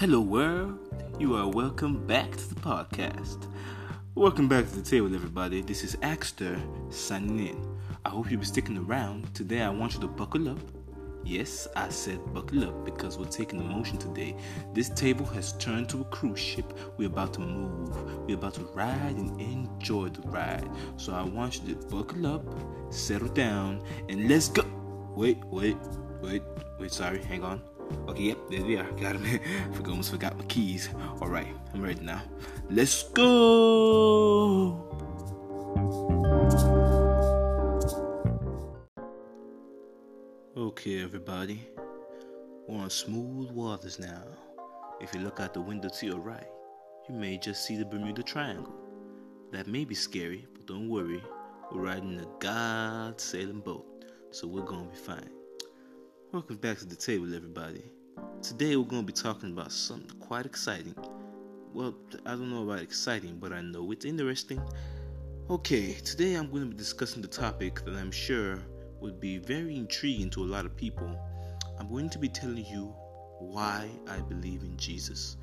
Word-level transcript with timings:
Hello, 0.00 0.22
world. 0.22 0.78
You 1.18 1.36
are 1.36 1.46
welcome 1.46 2.06
back 2.06 2.30
to 2.30 2.54
the 2.54 2.58
podcast. 2.58 3.46
Welcome 4.14 4.48
back 4.48 4.66
to 4.70 4.76
the 4.76 4.82
table, 4.82 5.14
everybody. 5.14 5.60
This 5.60 5.84
is 5.84 5.94
Axter 5.96 6.58
signing 6.88 7.48
in. 7.48 7.78
I 8.06 8.08
hope 8.08 8.30
you'll 8.30 8.40
be 8.40 8.46
sticking 8.46 8.78
around. 8.78 9.34
Today, 9.34 9.60
I 9.60 9.68
want 9.68 9.92
you 9.92 10.00
to 10.00 10.08
buckle 10.08 10.48
up. 10.48 10.58
Yes, 11.22 11.68
I 11.76 11.90
said 11.90 12.18
buckle 12.32 12.64
up 12.64 12.82
because 12.82 13.18
we're 13.18 13.26
taking 13.26 13.60
emotion 13.60 13.98
today. 13.98 14.34
This 14.72 14.88
table 14.88 15.26
has 15.26 15.52
turned 15.58 15.90
to 15.90 16.00
a 16.00 16.04
cruise 16.04 16.40
ship. 16.40 16.72
We're 16.96 17.08
about 17.08 17.34
to 17.34 17.40
move. 17.40 18.26
We're 18.26 18.38
about 18.38 18.54
to 18.54 18.62
ride 18.72 19.16
and 19.18 19.38
enjoy 19.38 20.08
the 20.08 20.26
ride. 20.28 20.70
So 20.96 21.12
I 21.12 21.24
want 21.24 21.60
you 21.60 21.74
to 21.74 21.86
buckle 21.88 22.26
up, 22.26 22.46
settle 22.88 23.28
down, 23.28 23.84
and 24.08 24.30
let's 24.30 24.48
go. 24.48 24.64
Wait, 25.14 25.44
wait, 25.50 25.76
wait, 26.22 26.42
wait. 26.78 26.90
Sorry, 26.90 27.22
hang 27.22 27.44
on. 27.44 27.60
Okay, 28.08 28.22
yep, 28.22 28.38
there 28.50 28.64
we 28.64 28.76
are. 28.76 28.90
Got 29.00 29.16
him. 29.16 29.40
I 29.72 29.88
almost 29.88 30.10
forgot 30.10 30.36
my 30.36 30.44
keys. 30.44 30.88
All 31.20 31.28
right, 31.28 31.48
I'm 31.74 31.82
ready 31.82 32.00
now. 32.00 32.22
Let's 32.68 33.04
go. 33.10 34.86
Okay, 40.56 41.02
everybody, 41.02 41.68
we're 42.68 42.80
on 42.80 42.90
smooth 42.90 43.50
waters 43.50 43.98
now. 43.98 44.22
If 45.00 45.14
you 45.14 45.20
look 45.20 45.40
out 45.40 45.54
the 45.54 45.60
window 45.60 45.88
to 45.88 46.06
your 46.06 46.20
right, 46.20 46.46
you 47.08 47.14
may 47.14 47.38
just 47.38 47.66
see 47.66 47.76
the 47.76 47.84
Bermuda 47.84 48.22
Triangle. 48.22 48.74
That 49.52 49.66
may 49.66 49.84
be 49.84 49.94
scary, 49.94 50.46
but 50.54 50.66
don't 50.66 50.88
worry, 50.88 51.22
we're 51.72 51.82
riding 51.82 52.20
a 52.20 52.26
God 52.38 53.20
sailing 53.20 53.60
boat, 53.60 54.04
so 54.30 54.46
we're 54.46 54.62
gonna 54.62 54.88
be 54.88 54.96
fine. 54.96 55.39
Welcome 56.32 56.58
back 56.58 56.78
to 56.78 56.84
the 56.84 56.94
table, 56.94 57.34
everybody. 57.34 57.82
Today 58.40 58.76
we're 58.76 58.84
going 58.84 59.02
to 59.02 59.06
be 59.06 59.12
talking 59.12 59.50
about 59.50 59.72
something 59.72 60.16
quite 60.20 60.46
exciting. 60.46 60.94
Well, 61.74 61.92
I 62.24 62.30
don't 62.30 62.50
know 62.50 62.62
about 62.62 62.78
exciting, 62.78 63.38
but 63.40 63.52
I 63.52 63.62
know 63.62 63.90
it's 63.90 64.04
interesting. 64.04 64.62
Okay, 65.50 65.94
today 65.94 66.34
I'm 66.34 66.48
going 66.48 66.62
to 66.62 66.68
be 66.68 66.76
discussing 66.76 67.20
the 67.20 67.26
topic 67.26 67.84
that 67.84 67.96
I'm 67.96 68.12
sure 68.12 68.60
would 69.00 69.18
be 69.18 69.38
very 69.38 69.74
intriguing 69.74 70.30
to 70.30 70.44
a 70.44 70.46
lot 70.46 70.66
of 70.66 70.76
people. 70.76 71.18
I'm 71.80 71.88
going 71.88 72.08
to 72.10 72.18
be 72.20 72.28
telling 72.28 72.64
you 72.64 72.94
why 73.40 73.90
I 74.08 74.20
believe 74.20 74.62
in 74.62 74.76
Jesus. 74.76 75.36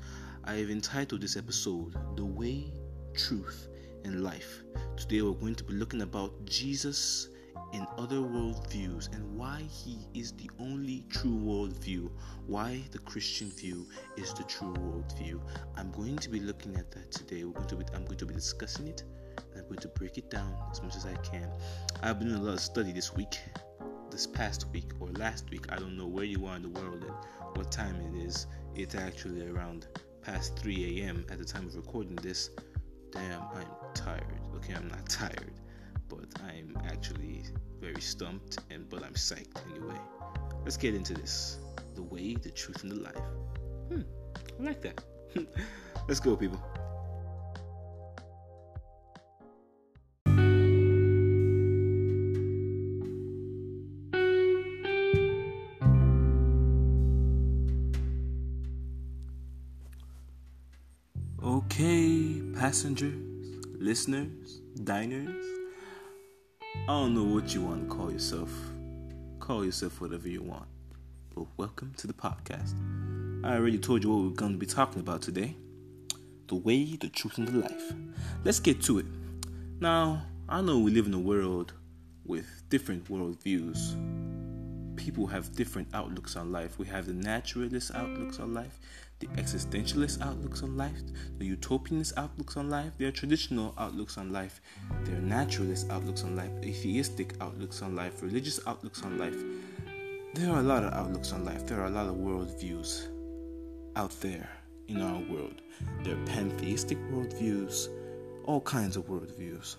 I 0.44 0.54
have 0.54 0.70
entitled 0.70 1.20
this 1.20 1.36
episode 1.36 1.96
The 2.16 2.24
Way, 2.24 2.72
Truth, 3.12 3.68
and 4.06 4.24
Life. 4.24 4.62
Today 4.96 5.20
we're 5.20 5.32
going 5.32 5.56
to 5.56 5.64
be 5.64 5.74
looking 5.74 6.00
about 6.00 6.46
Jesus 6.46 7.28
in 7.72 7.86
other 7.98 8.16
worldviews 8.16 9.12
and 9.14 9.36
why 9.36 9.62
he 9.68 9.98
is 10.14 10.32
the 10.32 10.50
only 10.58 11.04
true 11.10 11.36
worldview, 11.36 12.10
why 12.46 12.82
the 12.92 12.98
Christian 13.00 13.50
view 13.50 13.86
is 14.16 14.32
the 14.34 14.44
true 14.44 14.72
worldview. 14.74 15.40
I'm 15.76 15.90
going 15.92 16.16
to 16.16 16.30
be 16.30 16.40
looking 16.40 16.76
at 16.76 16.90
that 16.92 17.10
today. 17.10 17.44
We're 17.44 17.52
going 17.52 17.68
to 17.68 17.76
be, 17.76 17.84
I'm 17.94 18.04
going 18.04 18.18
to 18.18 18.26
be 18.26 18.34
discussing 18.34 18.88
it 18.88 19.02
and 19.52 19.62
I'm 19.62 19.68
going 19.68 19.80
to 19.80 19.88
break 19.88 20.18
it 20.18 20.30
down 20.30 20.54
as 20.70 20.82
much 20.82 20.96
as 20.96 21.06
I 21.06 21.14
can. 21.16 21.50
I've 22.02 22.18
been 22.18 22.28
doing 22.28 22.40
a 22.40 22.44
lot 22.44 22.54
of 22.54 22.60
study 22.60 22.92
this 22.92 23.14
week, 23.14 23.38
this 24.10 24.26
past 24.26 24.66
week 24.72 24.90
or 25.00 25.08
last 25.12 25.50
week. 25.50 25.66
I 25.70 25.76
don't 25.76 25.96
know 25.96 26.06
where 26.06 26.24
you 26.24 26.46
are 26.46 26.56
in 26.56 26.62
the 26.62 26.80
world 26.80 27.04
and 27.04 27.56
what 27.56 27.70
time 27.70 27.96
it 28.00 28.24
is. 28.24 28.46
It's 28.74 28.94
actually 28.94 29.46
around 29.46 29.86
past 30.22 30.58
3 30.58 31.02
a.m. 31.02 31.26
at 31.30 31.38
the 31.38 31.44
time 31.44 31.66
of 31.66 31.76
recording 31.76 32.16
this. 32.16 32.50
Damn, 33.10 33.42
I'm 33.54 33.66
tired. 33.94 34.24
Okay, 34.56 34.74
I'm 34.74 34.88
not 34.88 35.06
tired 35.08 35.52
but 36.08 36.26
I'm 36.42 36.76
actually 36.86 37.42
very 37.80 38.00
stumped 38.00 38.58
and 38.70 38.88
but 38.88 39.02
I'm 39.02 39.14
psyched 39.14 39.58
anyway. 39.70 39.98
Let's 40.64 40.76
get 40.76 40.94
into 40.94 41.14
this. 41.14 41.58
The 41.94 42.02
way, 42.02 42.34
the 42.34 42.50
truth, 42.50 42.82
and 42.82 42.92
the 42.92 43.00
life. 43.00 43.16
Hmm, 43.88 44.02
I 44.60 44.62
like 44.62 44.82
that. 44.82 45.02
Let's 46.08 46.20
go, 46.20 46.36
people. 46.36 46.60
Okay, 61.42 62.42
passengers, 62.54 63.14
listeners, 63.78 64.60
diners, 64.84 65.57
I 66.88 66.92
don't 66.92 67.12
know 67.12 67.34
what 67.34 67.52
you 67.52 67.60
want 67.60 67.86
to 67.86 67.94
call 67.94 68.10
yourself. 68.10 68.50
Call 69.40 69.62
yourself 69.62 70.00
whatever 70.00 70.26
you 70.26 70.40
want. 70.40 70.64
But 71.34 71.44
welcome 71.58 71.92
to 71.98 72.06
the 72.06 72.14
podcast. 72.14 72.72
I 73.44 73.56
already 73.56 73.76
told 73.76 74.02
you 74.02 74.08
what 74.08 74.22
we're 74.22 74.34
going 74.34 74.52
to 74.52 74.58
be 74.58 74.64
talking 74.64 75.00
about 75.00 75.20
today 75.20 75.54
the 76.46 76.54
way, 76.54 76.96
the 76.96 77.10
truth, 77.10 77.36
and 77.36 77.46
the 77.46 77.58
life. 77.58 77.92
Let's 78.42 78.58
get 78.58 78.80
to 78.84 79.00
it. 79.00 79.06
Now, 79.80 80.22
I 80.48 80.62
know 80.62 80.78
we 80.78 80.90
live 80.90 81.04
in 81.04 81.12
a 81.12 81.18
world 81.18 81.74
with 82.24 82.46
different 82.70 83.04
worldviews. 83.10 84.96
People 84.96 85.26
have 85.26 85.54
different 85.54 85.88
outlooks 85.92 86.36
on 86.36 86.52
life. 86.52 86.78
We 86.78 86.86
have 86.86 87.04
the 87.04 87.12
naturalist 87.12 87.94
outlooks 87.94 88.40
on 88.40 88.54
life, 88.54 88.80
the 89.20 89.26
existentialist 89.28 90.22
outlooks 90.22 90.62
on 90.62 90.76
life, 90.76 91.00
the 91.38 91.56
utopianist 91.56 92.12
outlooks 92.16 92.56
on 92.56 92.70
life, 92.70 92.92
their 92.98 93.10
traditional 93.10 93.74
outlooks 93.76 94.16
on 94.16 94.32
life, 94.32 94.60
their 95.02 95.18
naturalist 95.20 95.90
outlooks 95.90 96.22
on 96.22 96.36
life, 96.36 96.50
atheistic 96.62 97.34
outlooks 97.40 97.82
on 97.82 97.96
life, 97.96 98.22
religious 98.22 98.60
outlooks 98.66 99.02
on 99.02 99.18
life. 99.18 99.36
There 100.34 100.52
are 100.52 100.60
a 100.60 100.62
lot 100.62 100.84
of 100.84 100.92
outlooks 100.92 101.32
on 101.32 101.44
life. 101.44 101.66
There 101.66 101.80
are 101.80 101.86
a 101.86 101.90
lot 101.90 102.06
of 102.06 102.14
worldviews 102.14 103.08
out 103.96 104.12
there 104.20 104.48
in 104.86 105.02
our 105.02 105.20
world. 105.20 105.62
There 106.04 106.14
are 106.14 106.26
pantheistic 106.26 106.98
worldviews, 107.10 107.88
all 108.44 108.60
kinds 108.60 108.96
of 108.96 109.08
worldviews. 109.08 109.76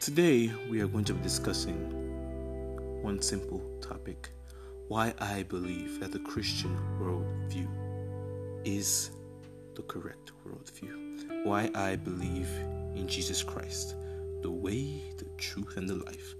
Today, 0.00 0.52
we 0.68 0.80
are 0.80 0.88
going 0.88 1.04
to 1.04 1.14
be 1.14 1.22
discussing 1.22 3.02
one 3.02 3.22
simple 3.22 3.60
topic 3.80 4.30
why 4.88 5.14
I 5.20 5.42
believe 5.44 6.00
that 6.00 6.12
the 6.12 6.18
Christian 6.18 6.76
worldview 7.00 7.87
is 8.68 9.12
the 9.74 9.82
correct 9.82 10.32
worldview. 10.44 11.44
Why 11.44 11.70
I 11.74 11.96
believe 11.96 12.50
in 12.94 13.06
Jesus 13.08 13.42
Christ, 13.42 13.96
the 14.42 14.50
way, 14.50 15.10
the 15.16 15.24
truth, 15.38 15.78
and 15.78 15.88
the 15.88 15.94
life. 15.94 16.34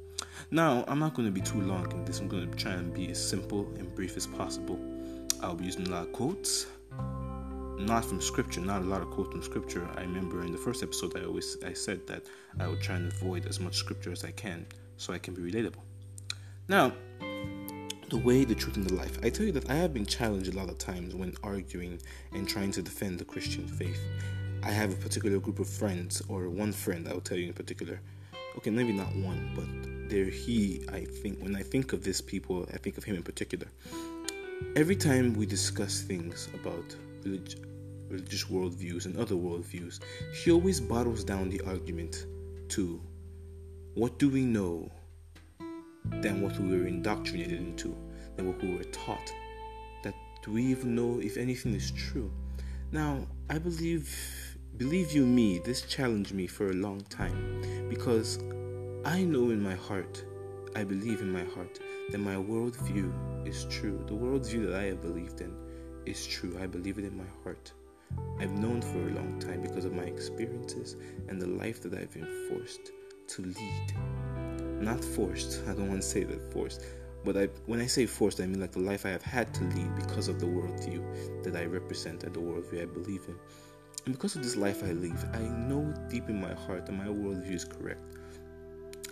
Now, 0.50 0.84
I'm 0.88 0.98
not 0.98 1.14
going 1.14 1.26
to 1.26 1.32
be 1.32 1.40
too 1.40 1.62
long 1.62 1.90
in 1.90 2.04
this. 2.04 2.20
I'm 2.20 2.28
going 2.28 2.50
to 2.50 2.56
try 2.56 2.72
and 2.72 2.92
be 2.92 3.10
as 3.10 3.18
simple 3.18 3.72
and 3.78 3.94
brief 3.94 4.16
as 4.18 4.26
possible. 4.26 4.78
I'll 5.42 5.54
be 5.54 5.64
using 5.64 5.86
a 5.86 5.90
lot 5.90 6.02
of 6.02 6.12
quotes, 6.12 6.66
not 7.78 8.04
from 8.04 8.20
scripture, 8.20 8.60
not 8.60 8.82
a 8.82 8.84
lot 8.84 9.00
of 9.00 9.10
quotes 9.10 9.30
from 9.32 9.42
scripture. 9.42 9.88
I 9.96 10.02
remember 10.02 10.44
in 10.44 10.52
the 10.52 10.58
first 10.58 10.82
episode, 10.82 11.16
I 11.16 11.24
always 11.24 11.56
I 11.64 11.72
said 11.72 12.06
that 12.08 12.24
I 12.60 12.68
would 12.68 12.82
try 12.82 12.96
and 12.96 13.10
avoid 13.10 13.46
as 13.46 13.58
much 13.58 13.76
scripture 13.76 14.12
as 14.12 14.24
I 14.24 14.32
can 14.32 14.66
so 14.98 15.14
I 15.14 15.18
can 15.18 15.32
be 15.32 15.42
relatable. 15.50 15.82
Now, 16.68 16.92
the 18.08 18.16
way, 18.16 18.44
the 18.44 18.54
truth, 18.54 18.76
and 18.76 18.86
the 18.86 18.94
life. 18.94 19.18
I 19.22 19.28
tell 19.28 19.44
you 19.44 19.52
that 19.52 19.68
I 19.68 19.74
have 19.74 19.92
been 19.92 20.06
challenged 20.06 20.52
a 20.52 20.56
lot 20.56 20.70
of 20.70 20.78
times 20.78 21.14
when 21.14 21.34
arguing 21.42 22.00
and 22.32 22.48
trying 22.48 22.72
to 22.72 22.82
defend 22.82 23.18
the 23.18 23.24
Christian 23.24 23.66
faith. 23.66 24.00
I 24.62 24.70
have 24.70 24.92
a 24.92 24.96
particular 24.96 25.38
group 25.38 25.58
of 25.58 25.68
friends, 25.68 26.22
or 26.28 26.48
one 26.48 26.72
friend 26.72 27.06
I 27.06 27.12
will 27.12 27.20
tell 27.20 27.36
you 27.36 27.48
in 27.48 27.52
particular. 27.52 28.00
Okay, 28.56 28.70
maybe 28.70 28.92
not 28.92 29.14
one, 29.16 29.50
but 29.54 30.10
they're 30.10 30.24
he. 30.24 30.84
I 30.90 31.04
think 31.04 31.38
when 31.40 31.54
I 31.54 31.62
think 31.62 31.92
of 31.92 32.02
these 32.02 32.20
people, 32.20 32.66
I 32.72 32.78
think 32.78 32.96
of 32.96 33.04
him 33.04 33.16
in 33.16 33.22
particular. 33.22 33.66
Every 34.74 34.96
time 34.96 35.34
we 35.34 35.46
discuss 35.46 36.00
things 36.00 36.48
about 36.54 36.96
relig- 37.24 37.56
religious 38.08 38.44
worldviews 38.44 39.04
and 39.04 39.16
other 39.18 39.34
worldviews, 39.34 40.00
he 40.34 40.50
always 40.50 40.80
bottles 40.80 41.24
down 41.24 41.50
the 41.50 41.60
argument 41.66 42.26
to 42.70 43.00
what 43.94 44.18
do 44.18 44.28
we 44.28 44.42
know 44.42 44.90
than 46.04 46.42
what 46.42 46.58
we 46.58 46.68
were 46.68 46.86
indoctrinated 46.86 47.58
into, 47.58 47.96
than 48.36 48.46
what 48.46 48.60
we 48.62 48.74
were 48.74 48.84
taught. 48.84 49.32
That 50.02 50.14
do 50.42 50.52
we 50.52 50.64
even 50.64 50.94
know 50.94 51.20
if 51.20 51.36
anything 51.36 51.74
is 51.74 51.90
true? 51.90 52.30
Now, 52.90 53.26
I 53.50 53.58
believe, 53.58 54.56
believe 54.76 55.12
you 55.12 55.26
me, 55.26 55.58
this 55.58 55.82
challenged 55.82 56.32
me 56.32 56.46
for 56.46 56.70
a 56.70 56.74
long 56.74 57.02
time 57.02 57.86
because 57.88 58.38
I 59.04 59.22
know 59.22 59.50
in 59.50 59.62
my 59.62 59.74
heart, 59.74 60.24
I 60.74 60.84
believe 60.84 61.20
in 61.20 61.32
my 61.32 61.44
heart 61.44 61.80
that 62.10 62.18
my 62.18 62.34
worldview 62.34 63.46
is 63.46 63.66
true. 63.70 64.02
The 64.06 64.14
worldview 64.14 64.66
that 64.66 64.80
I 64.80 64.84
have 64.84 65.02
believed 65.02 65.40
in 65.40 65.54
is 66.06 66.26
true. 66.26 66.58
I 66.60 66.66
believe 66.66 66.98
it 66.98 67.04
in 67.04 67.16
my 67.16 67.28
heart. 67.44 67.72
I've 68.40 68.52
known 68.52 68.80
for 68.80 68.98
a 68.98 69.12
long 69.12 69.38
time 69.40 69.62
because 69.62 69.84
of 69.84 69.92
my 69.92 70.04
experiences 70.04 70.96
and 71.28 71.40
the 71.40 71.46
life 71.46 71.82
that 71.82 71.94
I've 71.94 72.12
been 72.12 72.48
forced 72.48 72.92
to 73.28 73.42
lead 73.42 73.94
not 74.80 75.04
forced. 75.04 75.62
I 75.68 75.74
don't 75.74 75.88
want 75.88 76.02
to 76.02 76.08
say 76.08 76.24
that 76.24 76.52
forced, 76.52 76.84
but 77.24 77.36
I, 77.36 77.48
when 77.66 77.80
I 77.80 77.86
say 77.86 78.06
forced, 78.06 78.40
I 78.40 78.46
mean 78.46 78.60
like 78.60 78.72
the 78.72 78.80
life 78.80 79.04
I 79.04 79.10
have 79.10 79.22
had 79.22 79.52
to 79.54 79.64
lead 79.64 79.94
because 79.96 80.28
of 80.28 80.40
the 80.40 80.46
worldview 80.46 81.44
that 81.44 81.56
I 81.56 81.64
represent 81.64 82.24
and 82.24 82.34
the 82.34 82.40
worldview 82.40 82.82
I 82.82 82.86
believe 82.86 83.22
in. 83.28 83.36
And 84.06 84.14
because 84.14 84.36
of 84.36 84.42
this 84.42 84.56
life 84.56 84.82
I 84.82 84.92
live, 84.92 85.24
I 85.34 85.40
know 85.40 85.92
deep 86.08 86.28
in 86.28 86.40
my 86.40 86.54
heart 86.54 86.86
that 86.86 86.92
my 86.92 87.06
worldview 87.06 87.54
is 87.54 87.64
correct. 87.64 88.00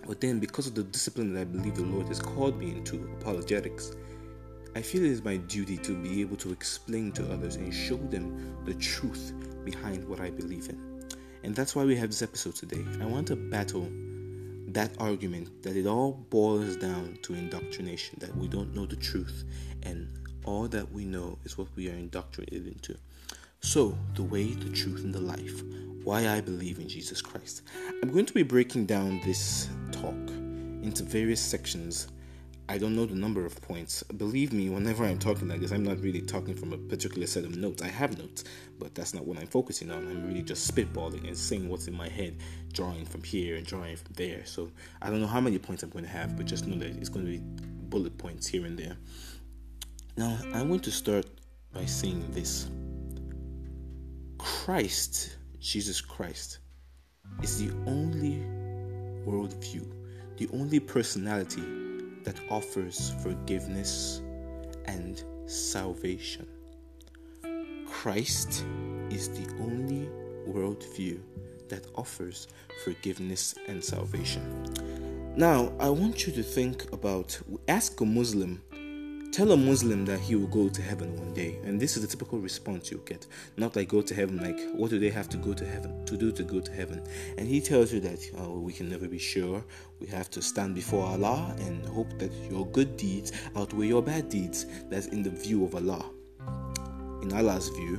But 0.07 0.21
then, 0.21 0.39
because 0.39 0.69
of 0.69 0.75
the 0.75 0.85
discipline 0.85 1.35
that 1.35 1.41
I 1.41 1.45
believe 1.45 1.75
the 1.75 1.83
Lord 1.83 2.07
has 2.09 2.21
called 2.21 2.59
me 2.59 2.71
into, 2.71 3.11
apologetics, 3.21 3.97
I 4.77 4.83
feel 4.83 5.05
it 5.05 5.11
is 5.11 5.25
my 5.25 5.37
duty 5.37 5.77
to 5.79 5.97
be 5.97 6.21
able 6.21 6.37
to 6.37 6.53
explain 6.53 7.11
to 7.13 7.33
others 7.33 7.57
and 7.57 7.75
show 7.75 7.97
them 7.97 8.57
the 8.65 8.75
truth 8.75 9.33
behind 9.65 10.07
what 10.07 10.21
I 10.21 10.31
believe 10.31 10.69
in. 10.69 11.09
And 11.43 11.55
that's 11.55 11.75
why 11.75 11.85
we 11.85 11.97
have 11.97 12.11
this 12.11 12.23
episode 12.23 12.55
today. 12.55 12.85
I 13.01 13.07
want 13.07 13.27
to 13.29 13.37
battle 13.37 13.91
that 14.69 14.91
argument 14.99 15.63
that 15.63 15.77
it 15.77 15.87
all 15.87 16.13
boils 16.13 16.77
down 16.77 17.19
to 17.23 17.35
indoctrination, 17.35 18.19
that 18.21 18.37
we 18.37 18.49
don't 18.49 18.75
know 18.75 18.87
the 18.87 18.97
truth, 18.97 19.45
and 19.83 20.09
all 20.45 20.69
that 20.69 20.91
we 20.93 21.05
know 21.05 21.39
is 21.45 21.57
what 21.57 21.69
we 21.77 21.89
are 21.89 21.95
indoctrinated 21.95 22.67
into. 22.67 22.97
So, 23.61 23.97
the 24.15 24.23
way, 24.23 24.53
the 24.53 24.71
truth, 24.71 25.03
and 25.05 25.15
the 25.15 25.21
life. 25.21 25.63
Why 26.05 26.29
I 26.29 26.41
believe 26.41 26.79
in 26.79 26.89
Jesus 26.89 27.21
Christ. 27.21 27.63
I'm 28.03 28.13
going 28.13 28.27
to 28.27 28.35
be 28.35 28.45
breaking 28.45 28.87
down 28.87 29.21
this 29.25 29.69
talk 29.91 30.15
into 30.83 31.03
various 31.03 31.41
sections 31.41 32.09
I 32.69 32.79
don't 32.79 32.97
know 32.97 33.07
the 33.07 33.15
number 33.15 33.47
of 33.47 33.61
points. 33.63 34.03
Believe 34.03 34.53
me, 34.53 34.69
whenever 34.69 35.05
I'm 35.05 35.21
talking 35.21 35.47
like 35.47 35.61
this, 35.61 35.71
I'm 35.71 35.85
not 35.85 36.01
really 36.01 36.21
talking 36.21 36.55
from 36.55 36.73
a 36.73 36.77
particular 36.77 37.29
set 37.29 37.45
of 37.45 37.57
notes. 37.57 37.81
I 37.81 37.87
have 37.87 38.19
notes, 38.19 38.43
but 38.81 38.93
that's 38.93 39.15
not 39.15 39.25
what 39.25 39.39
I'm 39.39 39.47
focusing 39.47 39.93
on. 39.93 39.99
I'm 39.99 40.27
really 40.27 40.43
just 40.43 40.75
spitballing 40.75 41.29
and 41.29 41.39
saying 41.39 41.69
what's 41.69 41.87
in 41.87 41.95
my 41.95 42.09
head, 42.09 42.39
drawing 42.73 43.05
from 43.05 43.23
here 43.23 43.55
and 43.55 43.65
drawing 43.65 43.97
from 43.97 44.15
there. 44.15 44.45
So 44.47 44.69
I 45.01 45.11
don't 45.11 45.21
know 45.21 45.29
how 45.29 45.41
many 45.41 45.59
points 45.59 45.85
I'm 45.85 45.91
going 45.91 46.05
to 46.05 46.11
have, 46.11 46.37
but 46.37 46.47
just 46.47 46.67
know 46.67 46.77
that 46.79 46.97
it's 46.97 47.09
going 47.09 47.25
to 47.25 47.31
be 47.31 47.41
bullet 47.89 48.19
points 48.19 48.49
here 48.49 48.67
and 48.67 48.77
there. 48.77 48.97
Now, 50.17 50.37
I'm 50.53 50.67
going 50.67 50.81
to 50.81 50.91
start 50.91 51.27
by 51.73 51.85
saying 51.85 52.27
this 52.33 52.69
Christ, 54.39 55.37
Jesus 55.61 56.01
Christ, 56.01 56.59
is 57.45 57.65
the 57.65 57.73
only 57.87 58.43
worldview, 59.25 59.87
the 60.37 60.49
only 60.53 60.81
personality 60.81 61.86
that 62.27 62.39
offers 62.51 63.15
forgiveness 63.23 64.21
and 64.85 65.25
salvation. 65.47 66.47
Christ 67.87 68.67
is 69.11 69.31
the 69.31 69.49
only 69.61 70.11
worldview 70.47 71.21
that 71.69 71.87
offers 71.95 72.49
forgiveness 72.85 73.55
and 73.69 73.83
salvation. 73.83 75.33
Now, 75.37 75.73
I 75.79 75.89
want 75.89 76.27
you 76.27 76.33
to 76.33 76.43
think 76.43 76.93
about 76.93 77.39
ask 77.69 78.01
a 78.01 78.05
Muslim 78.05 78.61
Tell 79.33 79.53
a 79.53 79.57
Muslim 79.57 80.07
that 80.07 80.21
he 80.21 80.35
will 80.35 80.47
go 80.47 80.69
to 80.69 80.81
heaven 80.81 81.15
one 81.19 81.35
day, 81.35 81.59
and 81.65 81.79
this 81.79 81.97
is 81.97 82.03
the 82.03 82.09
typical 82.09 82.39
response 82.39 82.91
you 82.91 83.03
get. 83.05 83.27
Not 83.59 83.77
like 83.77 83.89
go 83.89 84.01
to 84.01 84.15
heaven, 84.15 84.39
like 84.39 84.59
what 84.75 84.89
do 84.89 84.99
they 84.99 85.11
have 85.11 85.29
to 85.31 85.37
go 85.37 85.53
to 85.53 85.67
heaven 85.67 86.07
to 86.07 86.17
do 86.17 86.33
to 86.33 86.43
go 86.43 86.61
to 86.61 86.73
heaven? 86.73 87.03
And 87.37 87.47
he 87.47 87.61
tells 87.61 87.93
you 87.93 88.01
that 88.01 88.19
oh, 88.39 88.59
we 88.61 88.73
can 88.73 88.89
never 88.89 89.07
be 89.07 89.19
sure. 89.19 89.63
We 90.01 90.07
have 90.07 90.31
to 90.31 90.41
stand 90.41 90.75
before 90.75 91.05
Allah 91.05 91.55
and 91.61 91.85
hope 91.87 92.19
that 92.19 92.33
your 92.51 92.67
good 92.69 92.97
deeds 92.97 93.33
outweigh 93.57 93.89
your 93.89 94.03
bad 94.03 94.31
deeds. 94.31 94.65
That's 94.89 95.09
in 95.09 95.23
the 95.23 95.31
view 95.31 95.65
of 95.65 95.75
Allah. 95.75 96.11
In 97.23 97.33
Allah's 97.33 97.69
view, 97.69 97.97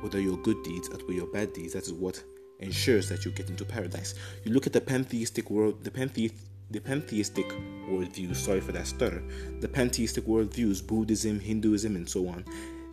whether 0.00 0.20
your 0.20 0.36
good 0.38 0.62
deeds 0.64 0.90
outweigh 0.92 1.14
your 1.14 1.28
bad 1.28 1.52
deeds, 1.52 1.74
that 1.74 1.84
is 1.84 1.92
what 1.92 2.22
ensures 2.58 3.08
that 3.08 3.24
you 3.24 3.30
get 3.30 3.50
into 3.50 3.64
paradise. 3.64 4.14
You 4.44 4.52
look 4.52 4.66
at 4.66 4.72
the 4.72 4.80
pantheistic 4.80 5.50
world, 5.50 5.84
the 5.84 5.90
pantheist 5.90 6.34
the 6.72 6.80
pantheistic 6.80 7.46
worldviews, 7.88 8.36
sorry 8.36 8.60
for 8.60 8.72
that 8.72 8.86
stutter, 8.86 9.22
the 9.60 9.68
pantheistic 9.68 10.24
worldviews, 10.24 10.84
Buddhism, 10.86 11.38
Hinduism, 11.38 11.96
and 11.96 12.08
so 12.08 12.26
on, 12.28 12.44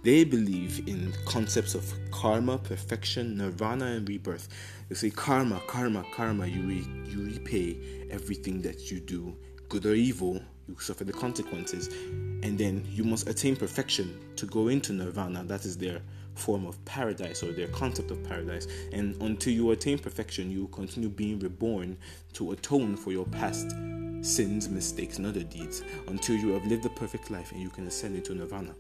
they 0.03 0.23
believe 0.23 0.87
in 0.87 1.13
concepts 1.25 1.75
of 1.75 1.93
karma, 2.11 2.57
perfection, 2.57 3.37
nirvana, 3.37 3.85
and 3.85 4.07
rebirth. 4.07 4.49
They 4.89 4.95
say 4.95 5.09
karma, 5.09 5.61
karma, 5.67 6.05
karma, 6.13 6.47
you, 6.47 6.61
re- 6.61 6.87
you 7.05 7.25
repay 7.25 8.07
everything 8.11 8.61
that 8.63 8.91
you 8.91 8.99
do, 8.99 9.35
good 9.69 9.85
or 9.85 9.93
evil, 9.93 10.41
you 10.67 10.75
suffer 10.79 11.03
the 11.03 11.13
consequences, 11.13 11.87
and 11.87 12.57
then 12.57 12.85
you 12.89 13.03
must 13.03 13.27
attain 13.29 13.55
perfection 13.55 14.19
to 14.35 14.45
go 14.45 14.67
into 14.67 14.93
nirvana, 14.93 15.43
that 15.45 15.65
is 15.65 15.77
their 15.77 16.01
form 16.39 16.65
of 16.65 16.83
paradise 16.86 17.44
or 17.44 17.51
their 17.51 17.68
concept 17.68 18.12
of 18.12 18.24
paradise. 18.24 18.68
And 18.91 19.21
until 19.21 19.53
you 19.53 19.71
attain 19.71 20.00
perfection, 20.00 20.50
you 20.50 20.68
continue 20.69 21.09
being 21.09 21.39
reborn 21.39 21.97
to 22.33 22.51
atone 22.51 22.95
for 22.95 23.12
your 23.12 23.25
past 23.25 23.75
sins, 24.21 24.69
mistakes, 24.69 25.18
and 25.18 25.27
other 25.27 25.44
deeds 25.44 25.83
until 26.07 26.36
you 26.36 26.50
have 26.50 26.65
lived 26.65 26.86
a 26.86 26.89
perfect 26.89 27.30
life 27.31 27.51
and 27.51 27.62
you 27.62 27.69
can 27.69 27.88
ascend 27.88 28.15
into 28.15 28.33
nirvana. 28.33 28.74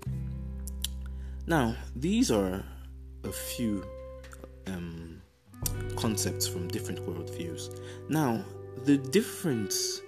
Now, 1.47 1.75
these 1.95 2.31
are 2.31 2.63
a 3.23 3.31
few 3.31 3.85
um, 4.67 5.21
concepts 5.95 6.47
from 6.47 6.67
different 6.67 6.99
worldviews. 7.05 7.79
Now, 8.09 8.43
the 8.85 8.97
difference 8.97 10.01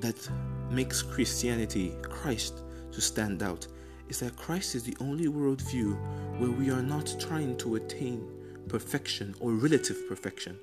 that 0.00 0.28
makes 0.70 1.02
Christianity, 1.02 1.94
Christ, 2.02 2.62
to 2.92 3.00
stand 3.00 3.42
out 3.42 3.66
is 4.08 4.20
that 4.20 4.36
Christ 4.36 4.74
is 4.74 4.84
the 4.84 4.96
only 5.00 5.26
worldview 5.26 5.96
where 6.38 6.50
we 6.50 6.70
are 6.70 6.82
not 6.82 7.14
trying 7.18 7.56
to 7.58 7.76
attain 7.76 8.26
perfection 8.68 9.34
or 9.40 9.52
relative 9.52 10.08
perfection. 10.08 10.58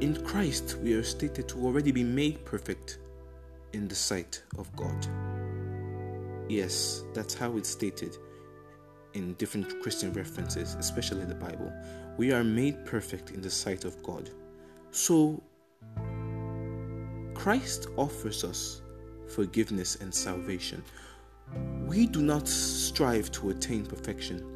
In 0.00 0.20
Christ, 0.24 0.76
we 0.82 0.94
are 0.94 1.02
stated 1.02 1.48
to 1.48 1.64
already 1.64 1.92
be 1.92 2.04
made 2.04 2.44
perfect 2.44 2.98
in 3.72 3.88
the 3.88 3.94
sight 3.94 4.42
of 4.58 4.74
God. 4.76 5.06
Yes, 6.48 7.04
that's 7.14 7.34
how 7.34 7.56
it's 7.56 7.70
stated 7.70 8.16
in 9.14 9.34
different 9.34 9.80
Christian 9.82 10.12
references, 10.12 10.74
especially 10.74 11.24
the 11.24 11.34
Bible. 11.34 11.72
We 12.16 12.32
are 12.32 12.44
made 12.44 12.84
perfect 12.84 13.30
in 13.30 13.40
the 13.40 13.50
sight 13.50 13.84
of 13.84 14.02
God. 14.02 14.30
So, 14.90 15.42
Christ 17.34 17.88
offers 17.96 18.44
us 18.44 18.82
forgiveness 19.28 19.96
and 19.96 20.14
salvation. 20.14 20.84
We 21.86 22.06
do 22.06 22.22
not 22.22 22.48
strive 22.48 23.30
to 23.32 23.50
attain 23.50 23.86
perfection. 23.86 24.50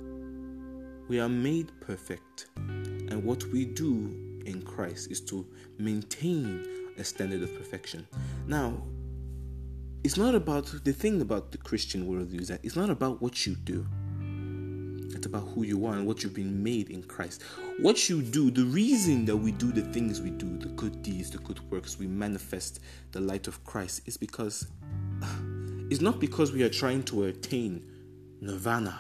We 1.09 1.21
are 1.21 1.29
made 1.29 1.73
perfect, 1.81 2.47
and 2.57 3.25
what 3.25 3.45
we 3.47 3.65
do 3.65 4.41
in 4.45 4.63
Christ 4.63 5.11
is 5.11 5.21
to 5.23 5.47
maintain 5.79 6.65
a 6.99 7.05
standard 7.05 7.43
of 7.43 7.55
perfection. 7.57 8.07
Now, 8.47 8.83
it's 10.05 10.17
not 10.17 10.35
about 10.35 10.73
the 10.85 10.93
thing 10.93 11.21
about 11.21 11.53
the 11.53 11.59
Christian 11.59 12.07
worldview 12.07 12.41
is 12.41 12.49
that 12.49 12.61
it's 12.63 12.77
not 12.77 12.91
about 12.91 13.21
what 13.21 13.47
you 13.47 13.55
do. 13.57 13.87
It's 15.15 15.27
about 15.27 15.49
who 15.49 15.65
you 15.65 15.87
are 15.87 15.95
and 15.95 16.07
what 16.07 16.23
you've 16.23 16.35
been 16.35 16.63
made 16.63 16.91
in 16.91 17.03
Christ. 17.03 17.43
What 17.81 18.09
you 18.09 18.23
do, 18.23 18.51
the 18.51 18.65
reason 18.65 19.25
that 19.25 19.37
we 19.37 19.53
do 19.53 19.73
the 19.73 19.83
things 19.83 20.21
we 20.21 20.31
do, 20.31 20.59
the 20.59 20.69
good 20.69 21.03
deeds, 21.03 21.31
the 21.31 21.39
good 21.39 21.59
works, 21.71 21.99
we 21.99 22.07
manifest 22.07 22.81
the 23.13 23.21
light 23.21 23.49
of 23.49 23.65
Christ 23.65 24.03
is 24.07 24.17
because 24.17 24.69
it's 25.91 26.01
not 26.01 26.21
because 26.21 26.53
we 26.53 26.63
are 26.63 26.69
trying 26.69 27.03
to 27.05 27.25
attain 27.25 27.85
nirvana 28.41 28.99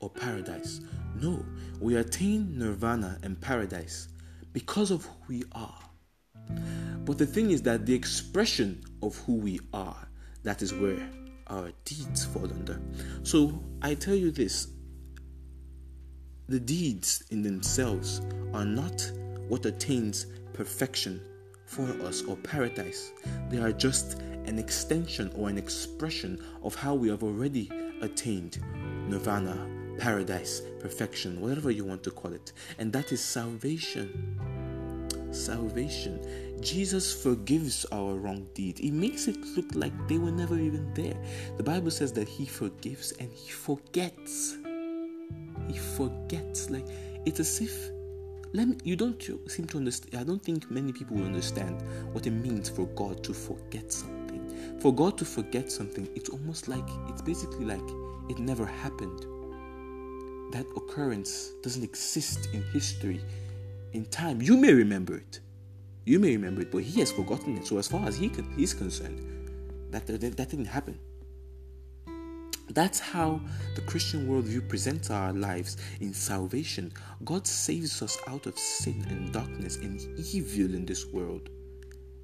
or 0.00 0.10
paradise. 0.10 0.80
No, 1.20 1.44
we 1.80 1.96
attain 1.96 2.58
nirvana 2.58 3.18
and 3.22 3.40
paradise 3.40 4.08
because 4.52 4.90
of 4.90 5.04
who 5.04 5.16
we 5.28 5.44
are. 5.52 5.78
But 7.04 7.18
the 7.18 7.26
thing 7.26 7.50
is 7.50 7.62
that 7.62 7.86
the 7.86 7.94
expression 7.94 8.82
of 9.02 9.16
who 9.18 9.36
we 9.36 9.60
are, 9.72 10.08
that 10.42 10.62
is 10.62 10.72
where 10.72 11.08
our 11.48 11.70
deeds 11.84 12.24
fall 12.24 12.44
under. 12.44 12.80
So 13.22 13.62
I 13.82 13.94
tell 13.94 14.14
you 14.14 14.30
this 14.30 14.68
the 16.48 16.60
deeds 16.60 17.24
in 17.30 17.42
themselves 17.42 18.20
are 18.52 18.64
not 18.64 19.10
what 19.48 19.64
attains 19.64 20.26
perfection 20.52 21.20
for 21.66 21.88
us 22.04 22.22
or 22.22 22.36
paradise. 22.36 23.12
They 23.48 23.58
are 23.58 23.72
just 23.72 24.20
an 24.46 24.58
extension 24.58 25.32
or 25.36 25.48
an 25.48 25.58
expression 25.58 26.42
of 26.62 26.74
how 26.74 26.94
we 26.94 27.08
have 27.08 27.22
already 27.22 27.70
attained 28.00 28.58
nirvana, 29.08 29.66
paradise, 29.98 30.62
perfection, 30.80 31.40
whatever 31.40 31.70
you 31.70 31.84
want 31.84 32.02
to 32.02 32.10
call 32.10 32.32
it. 32.32 32.52
And 32.78 32.92
that 32.92 33.12
is 33.12 33.22
salvation. 33.22 34.38
Salvation. 35.30 36.20
Jesus 36.60 37.22
forgives 37.22 37.86
our 37.92 38.14
wrong 38.14 38.46
deeds. 38.54 38.80
He 38.80 38.90
makes 38.90 39.28
it 39.28 39.36
look 39.56 39.74
like 39.74 39.92
they 40.08 40.18
were 40.18 40.30
never 40.30 40.58
even 40.58 40.92
there. 40.94 41.16
The 41.56 41.62
Bible 41.62 41.90
says 41.90 42.12
that 42.14 42.28
He 42.28 42.46
forgives 42.46 43.12
and 43.12 43.32
He 43.32 43.50
forgets. 43.50 44.58
He 45.68 45.78
forgets. 45.78 46.70
Like 46.70 46.86
it's 47.24 47.40
as 47.40 47.60
if 47.60 47.90
let 48.54 48.68
me, 48.68 48.76
you 48.84 48.96
don't 48.96 49.20
seem 49.46 49.66
to 49.68 49.78
understand. 49.78 50.20
I 50.20 50.24
don't 50.24 50.42
think 50.42 50.70
many 50.70 50.92
people 50.92 51.16
will 51.16 51.24
understand 51.24 51.82
what 52.12 52.26
it 52.26 52.32
means 52.32 52.68
for 52.68 52.86
God 52.88 53.24
to 53.24 53.32
forget 53.32 53.90
something. 53.90 54.21
For 54.82 54.92
God 54.92 55.16
to 55.18 55.24
forget 55.24 55.70
something, 55.70 56.08
it's 56.16 56.28
almost 56.28 56.66
like 56.66 56.82
it's 57.08 57.22
basically 57.22 57.64
like 57.64 57.88
it 58.28 58.40
never 58.40 58.66
happened. 58.66 59.20
That 60.52 60.66
occurrence 60.76 61.52
doesn't 61.62 61.84
exist 61.84 62.48
in 62.52 62.64
history, 62.72 63.20
in 63.92 64.06
time. 64.06 64.42
You 64.42 64.56
may 64.56 64.72
remember 64.72 65.14
it. 65.14 65.38
You 66.04 66.18
may 66.18 66.32
remember 66.32 66.62
it, 66.62 66.72
but 66.72 66.82
he 66.82 66.98
has 66.98 67.12
forgotten 67.12 67.58
it. 67.58 67.66
So 67.68 67.78
as 67.78 67.86
far 67.86 68.04
as 68.08 68.16
he 68.16 68.28
can, 68.28 68.52
he's 68.56 68.74
concerned, 68.74 69.20
that, 69.92 70.04
that, 70.08 70.20
that 70.20 70.50
didn't 70.50 70.64
happen. 70.64 70.98
That's 72.70 72.98
how 72.98 73.40
the 73.76 73.82
Christian 73.82 74.26
worldview 74.26 74.68
presents 74.68 75.10
our 75.10 75.32
lives 75.32 75.76
in 76.00 76.12
salvation. 76.12 76.92
God 77.24 77.46
saves 77.46 78.02
us 78.02 78.18
out 78.26 78.46
of 78.46 78.58
sin 78.58 79.06
and 79.10 79.32
darkness 79.32 79.76
and 79.76 80.00
evil 80.34 80.74
in 80.74 80.84
this 80.86 81.06
world. 81.06 81.50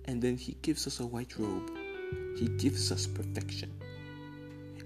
And 0.06 0.20
then 0.20 0.36
He 0.36 0.56
gives 0.60 0.88
us 0.88 0.98
a 0.98 1.06
white 1.06 1.38
robe 1.38 1.70
he 2.36 2.48
gives 2.48 2.92
us 2.92 3.06
perfection. 3.06 3.72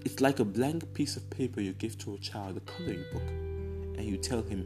It's 0.05 0.19
like 0.19 0.39
a 0.39 0.45
blank 0.45 0.93
piece 0.93 1.15
of 1.15 1.29
paper 1.29 1.61
you 1.61 1.73
give 1.73 1.97
to 1.99 2.15
a 2.15 2.17
child, 2.17 2.57
a 2.57 2.59
coloring 2.61 3.05
book, 3.13 3.27
and 3.97 4.05
you 4.05 4.17
tell 4.17 4.41
him, 4.41 4.65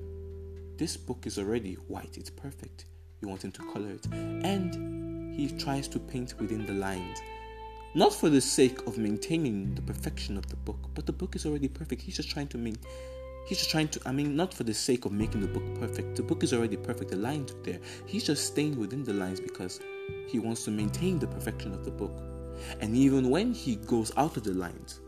This 0.77 0.97
book 0.97 1.27
is 1.27 1.37
already 1.37 1.75
white, 1.87 2.17
it's 2.17 2.29
perfect. 2.29 2.85
You 3.21 3.27
want 3.27 3.43
him 3.43 3.51
to 3.51 3.71
color 3.73 3.91
it. 3.91 4.05
And 4.11 5.35
he 5.35 5.49
tries 5.49 5.87
to 5.89 5.99
paint 5.99 6.33
within 6.39 6.65
the 6.65 6.73
lines. 6.73 7.19
Not 7.93 8.13
for 8.13 8.29
the 8.29 8.41
sake 8.41 8.85
of 8.87 8.97
maintaining 8.97 9.73
the 9.75 9.81
perfection 9.81 10.37
of 10.37 10.47
the 10.47 10.55
book, 10.55 10.79
but 10.93 11.05
the 11.05 11.13
book 11.13 11.35
is 11.35 11.45
already 11.45 11.67
perfect. 11.67 12.01
He's 12.01 12.15
just 12.15 12.29
trying 12.29 12.47
to 12.49 12.57
make 12.57 12.75
He's 13.47 13.59
just 13.59 13.69
trying 13.69 13.87
to, 13.89 14.01
I 14.05 14.11
mean, 14.11 14.35
not 14.35 14.53
for 14.53 14.65
the 14.65 14.73
sake 14.73 15.05
of 15.05 15.13
making 15.13 15.39
the 15.39 15.47
book 15.47 15.63
perfect. 15.79 16.17
The 16.17 16.23
book 16.23 16.43
is 16.43 16.51
already 16.51 16.75
perfect, 16.75 17.11
the 17.11 17.15
lines 17.15 17.53
are 17.53 17.63
there. 17.63 17.79
He's 18.05 18.25
just 18.25 18.45
staying 18.45 18.77
within 18.77 19.05
the 19.05 19.13
lines 19.13 19.39
because 19.39 19.79
he 20.27 20.37
wants 20.37 20.65
to 20.65 20.71
maintain 20.71 21.17
the 21.17 21.27
perfection 21.27 21.73
of 21.73 21.85
the 21.85 21.91
book. 21.91 22.11
And 22.79 22.95
even 22.95 23.29
when 23.29 23.53
he 23.53 23.75
goes 23.75 24.11
out 24.17 24.37
of 24.37 24.43
the 24.43 24.53
lines, 24.53 25.01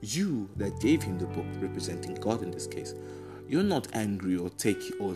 you 0.00 0.48
that 0.56 0.80
gave 0.80 1.02
him 1.02 1.18
the 1.18 1.26
book, 1.26 1.46
representing 1.60 2.14
God 2.16 2.42
in 2.42 2.50
this 2.50 2.66
case, 2.66 2.94
you're 3.48 3.62
not 3.62 3.88
angry 3.94 4.36
or 4.36 4.50
take 4.50 4.82
or 5.00 5.14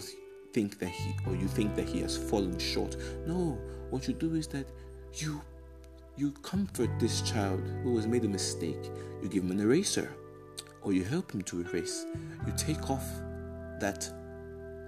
think 0.53 0.79
that 0.79 0.89
he 0.89 1.15
or 1.27 1.35
you 1.35 1.49
think 1.49 1.75
that 1.75 1.89
he 1.89 2.01
has 2.01 2.17
fallen 2.17 2.59
short. 2.59 2.97
No, 3.27 3.59
what 3.91 4.07
you 4.09 4.15
do 4.15 4.35
is 4.35 4.47
that 4.49 4.67
you 5.15 5.41
you 6.17 6.33
comfort 6.43 6.89
this 6.99 7.21
child 7.23 7.61
who 7.83 7.95
has 7.97 8.07
made 8.07 8.25
a 8.25 8.29
mistake. 8.29 8.91
You 9.23 9.29
give 9.29 9.45
him 9.45 9.51
an 9.51 9.61
eraser 9.61 10.11
or 10.83 10.93
you 10.93 11.05
help 11.05 11.33
him 11.33 11.43
to 11.43 11.61
erase. 11.61 12.07
You 12.47 12.53
take 12.57 12.91
off 12.91 13.05
that 13.81 14.09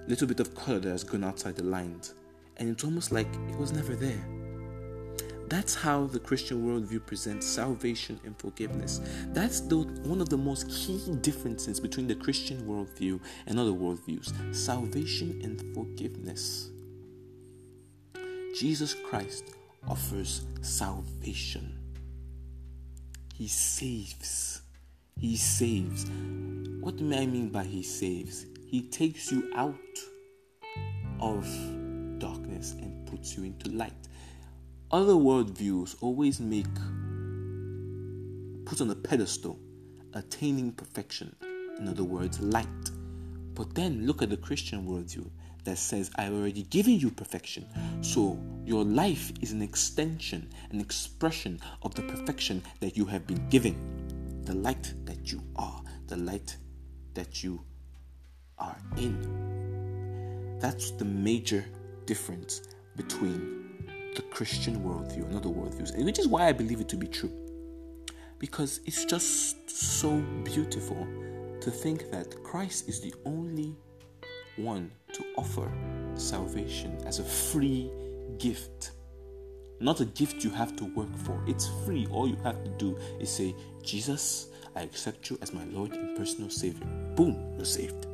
little 0.06 0.26
bit 0.26 0.40
of 0.40 0.54
color 0.54 0.78
that 0.78 0.88
has 0.88 1.04
gone 1.04 1.24
outside 1.24 1.56
the 1.56 1.64
lines, 1.64 2.14
and 2.56 2.68
it's 2.68 2.84
almost 2.84 3.12
like 3.12 3.28
it 3.48 3.58
was 3.58 3.72
never 3.72 3.94
there. 3.94 4.24
That's 5.48 5.74
how 5.74 6.04
the 6.04 6.20
Christian 6.20 6.62
worldview 6.66 7.06
presents 7.06 7.46
salvation 7.46 8.20
and 8.24 8.36
forgiveness. 8.38 9.00
That's 9.28 9.60
the, 9.60 9.78
one 9.78 10.20
of 10.20 10.28
the 10.28 10.36
most 10.36 10.68
key 10.68 11.00
differences 11.22 11.80
between 11.80 12.06
the 12.06 12.14
Christian 12.14 12.66
worldview 12.66 13.18
and 13.46 13.58
other 13.58 13.70
worldviews 13.70 14.54
salvation 14.54 15.40
and 15.42 15.74
forgiveness. 15.74 16.68
Jesus 18.54 18.94
Christ 19.08 19.54
offers 19.88 20.42
salvation, 20.60 21.78
He 23.34 23.48
saves. 23.48 24.60
He 25.18 25.36
saves. 25.36 26.04
What 26.80 26.96
do 26.96 27.12
I 27.14 27.24
mean 27.24 27.48
by 27.48 27.64
He 27.64 27.82
saves? 27.82 28.44
He 28.66 28.82
takes 28.82 29.32
you 29.32 29.50
out 29.54 29.74
of 31.20 31.44
darkness 32.18 32.72
and 32.72 33.06
puts 33.06 33.36
you 33.36 33.44
into 33.44 33.70
light. 33.70 34.07
Other 34.90 35.12
worldviews 35.12 35.96
always 36.00 36.40
make, 36.40 36.64
put 38.64 38.80
on 38.80 38.88
a 38.90 38.94
pedestal, 38.94 39.58
attaining 40.14 40.72
perfection. 40.72 41.36
In 41.78 41.88
other 41.88 42.04
words, 42.04 42.40
light. 42.40 42.66
But 43.52 43.74
then 43.74 44.06
look 44.06 44.22
at 44.22 44.30
the 44.30 44.38
Christian 44.38 44.86
worldview 44.86 45.28
that 45.64 45.76
says, 45.76 46.10
I've 46.16 46.32
already 46.32 46.62
given 46.62 46.94
you 46.98 47.10
perfection. 47.10 47.66
So 48.00 48.38
your 48.64 48.82
life 48.82 49.30
is 49.42 49.52
an 49.52 49.60
extension, 49.60 50.48
an 50.70 50.80
expression 50.80 51.60
of 51.82 51.94
the 51.94 52.02
perfection 52.02 52.62
that 52.80 52.96
you 52.96 53.04
have 53.04 53.26
been 53.26 53.46
given 53.50 53.98
the 54.44 54.54
light 54.54 54.94
that 55.04 55.30
you 55.30 55.42
are, 55.56 55.82
the 56.06 56.16
light 56.16 56.56
that 57.12 57.44
you 57.44 57.60
are 58.56 58.78
in. 58.96 60.56
That's 60.58 60.92
the 60.92 61.04
major 61.04 61.66
difference 62.06 62.62
between 62.96 63.57
the 64.18 64.22
Christian 64.22 64.80
worldview 64.80 65.24
and 65.26 65.36
other 65.36 65.48
worldviews, 65.48 65.94
and 65.94 66.04
which 66.04 66.18
is 66.18 66.26
why 66.26 66.48
I 66.48 66.52
believe 66.52 66.80
it 66.80 66.88
to 66.88 66.96
be 66.96 67.06
true. 67.06 67.32
Because 68.40 68.80
it's 68.84 69.04
just 69.04 69.70
so 69.70 70.20
beautiful 70.44 71.06
to 71.60 71.70
think 71.70 72.10
that 72.10 72.42
Christ 72.42 72.88
is 72.88 73.00
the 73.00 73.14
only 73.24 73.76
one 74.56 74.90
to 75.12 75.24
offer 75.36 75.70
salvation 76.14 76.98
as 77.06 77.20
a 77.20 77.24
free 77.24 77.90
gift 78.38 78.90
not 79.80 80.00
a 80.00 80.04
gift 80.06 80.42
you 80.42 80.50
have 80.50 80.74
to 80.74 80.84
work 80.86 81.16
for. 81.18 81.40
It's 81.46 81.68
free. 81.84 82.08
All 82.10 82.26
you 82.26 82.34
have 82.42 82.64
to 82.64 82.70
do 82.70 82.98
is 83.20 83.30
say, 83.30 83.54
Jesus, 83.80 84.48
I 84.74 84.82
accept 84.82 85.30
you 85.30 85.38
as 85.40 85.52
my 85.52 85.64
Lord 85.66 85.92
and 85.92 86.16
personal 86.16 86.50
Savior. 86.50 86.84
Boom, 87.14 87.54
you're 87.56 87.64
saved. 87.64 88.07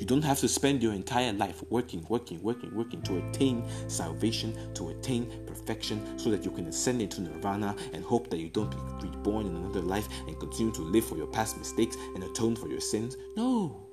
You 0.00 0.06
don't 0.06 0.22
have 0.22 0.40
to 0.40 0.48
spend 0.48 0.82
your 0.82 0.92
entire 0.94 1.32
life 1.32 1.62
working, 1.70 2.04
working, 2.08 2.42
working, 2.42 2.74
working 2.74 3.02
to 3.02 3.18
attain 3.18 3.62
salvation, 3.86 4.56
to 4.74 4.88
attain 4.88 5.30
perfection, 5.46 6.18
so 6.18 6.30
that 6.30 6.44
you 6.44 6.50
can 6.50 6.66
ascend 6.66 7.02
into 7.02 7.20
nirvana 7.20 7.76
and 7.92 8.02
hope 8.02 8.30
that 8.30 8.38
you 8.38 8.48
don't 8.48 8.70
be 8.70 9.08
reborn 9.08 9.46
in 9.46 9.54
another 9.54 9.82
life 9.82 10.08
and 10.26 10.40
continue 10.40 10.72
to 10.72 10.82
live 10.82 11.04
for 11.04 11.16
your 11.16 11.28
past 11.28 11.56
mistakes 11.58 11.96
and 12.14 12.24
atone 12.24 12.56
for 12.56 12.68
your 12.68 12.80
sins. 12.80 13.16
No. 13.36 13.86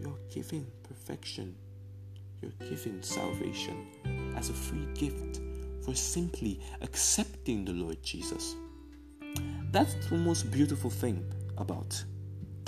You're 0.00 0.18
given 0.28 0.66
perfection 0.82 1.54
you're 2.42 2.68
given 2.68 3.02
salvation 3.02 3.86
as 4.36 4.50
a 4.50 4.52
free 4.52 4.86
gift 4.94 5.40
for 5.82 5.94
simply 5.94 6.60
accepting 6.82 7.64
the 7.64 7.72
Lord 7.72 8.02
Jesus. 8.02 8.56
That's 9.70 9.94
the 10.08 10.16
most 10.16 10.50
beautiful 10.50 10.90
thing 10.90 11.24
about 11.56 12.02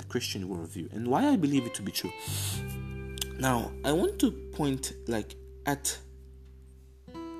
Christian 0.09 0.49
worldview 0.49 0.91
and 0.91 1.07
why 1.07 1.27
I 1.27 1.35
believe 1.35 1.65
it 1.65 1.73
to 1.75 1.81
be 1.81 1.91
true. 1.91 2.11
Now, 3.37 3.71
I 3.85 3.93
want 3.93 4.19
to 4.19 4.31
point 4.31 4.93
like 5.07 5.35
at 5.65 5.97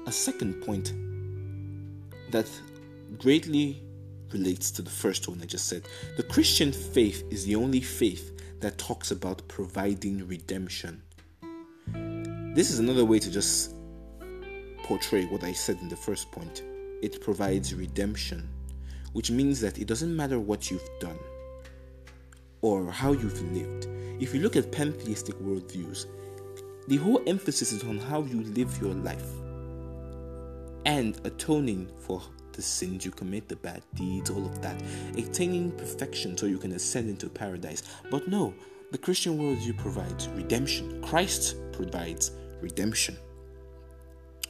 a 0.05 0.11
second 0.11 0.61
point 0.61 0.93
that 2.31 2.47
greatly 3.17 3.83
relates 4.31 4.71
to 4.71 4.81
the 4.81 4.89
first 4.89 5.27
one 5.27 5.41
I 5.41 5.45
just 5.45 5.67
said. 5.67 5.83
The 6.15 6.23
Christian 6.23 6.71
faith 6.71 7.23
is 7.31 7.45
the 7.45 7.55
only 7.55 7.81
faith 7.81 8.59
that 8.61 8.77
talks 8.77 9.11
about 9.11 9.47
providing 9.47 10.27
redemption. 10.27 11.01
This 12.55 12.69
is 12.71 12.79
another 12.79 13.05
way 13.05 13.19
to 13.19 13.31
just 13.31 13.75
portray 14.83 15.25
what 15.25 15.43
I 15.43 15.53
said 15.53 15.79
in 15.81 15.89
the 15.89 15.95
first 15.95 16.31
point. 16.31 16.63
It 17.01 17.21
provides 17.21 17.73
redemption, 17.73 18.47
which 19.13 19.31
means 19.31 19.59
that 19.61 19.79
it 19.79 19.87
doesn't 19.87 20.15
matter 20.15 20.39
what 20.39 20.69
you've 20.69 20.89
done 20.99 21.17
or 22.61 22.91
how 22.91 23.11
you've 23.11 23.41
lived. 23.53 23.87
If 24.19 24.33
you 24.33 24.41
look 24.41 24.55
at 24.55 24.71
pantheistic 24.71 25.35
worldviews, 25.39 26.05
the 26.87 26.97
whole 26.97 27.21
emphasis 27.27 27.71
is 27.71 27.83
on 27.83 27.97
how 27.97 28.23
you 28.23 28.41
live 28.41 28.81
your 28.81 28.93
life 28.93 29.31
and 30.85 31.19
atoning 31.23 31.87
for 31.99 32.21
the 32.53 32.61
sins 32.61 33.05
you 33.05 33.11
commit, 33.11 33.47
the 33.47 33.55
bad 33.57 33.83
deeds, 33.95 34.29
all 34.29 34.45
of 34.45 34.61
that, 34.61 34.81
attaining 35.17 35.71
perfection 35.71 36.37
so 36.37 36.45
you 36.45 36.57
can 36.57 36.73
ascend 36.73 37.09
into 37.09 37.29
paradise. 37.29 37.83
But 38.09 38.27
no, 38.27 38.53
the 38.91 38.97
Christian 38.97 39.37
worldview 39.37 39.77
provides 39.77 40.27
redemption. 40.29 41.01
Christ 41.01 41.55
provides 41.71 42.31
redemption. 42.59 43.15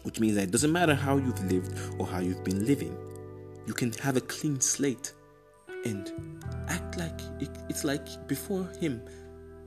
Which 0.04 0.20
means 0.20 0.36
that 0.36 0.44
it 0.46 0.52
doesn't 0.52 0.72
matter 0.72 0.96
how 0.96 1.18
you've 1.18 1.52
lived 1.52 1.78
or 2.00 2.08
how 2.08 2.20
you've 2.20 2.44
been 2.44 2.66
living, 2.66 2.98
you 3.68 3.74
can 3.74 3.92
have 3.94 4.18
a 4.18 4.22
clean 4.22 4.60
slate 4.62 5.14
and 5.86 6.12
act 6.68 6.98
like 6.98 7.20
it, 7.40 7.50
it's 7.70 7.84
like 7.84 8.28
before 8.28 8.70
Him. 8.80 9.02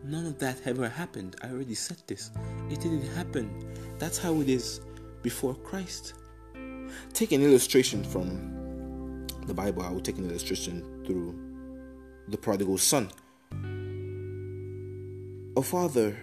None 0.05 0.27
of 0.27 0.39
that 0.39 0.61
ever 0.67 0.89
happened. 0.89 1.37
I 1.43 1.49
already 1.49 1.75
said 1.75 2.03
this. 2.07 2.31
It 2.69 2.81
didn't 2.81 3.07
happen. 3.15 3.49
That's 3.99 4.19
how 4.19 4.41
it 4.41 4.49
is 4.49 4.81
before 5.23 5.55
Christ. 5.55 6.15
Take 7.13 7.33
an 7.33 7.43
illustration 7.43 8.03
from 8.03 9.27
the 9.47 9.55
Bible. 9.55 9.83
I 9.83 9.91
will 9.91 10.01
take 10.01 10.19
an 10.19 10.29
illustration 10.29 10.83
through 11.07 11.39
the 12.29 12.37
prodigal 12.37 12.79
son. 12.79 13.11
A 15.57 15.63
father 15.63 16.17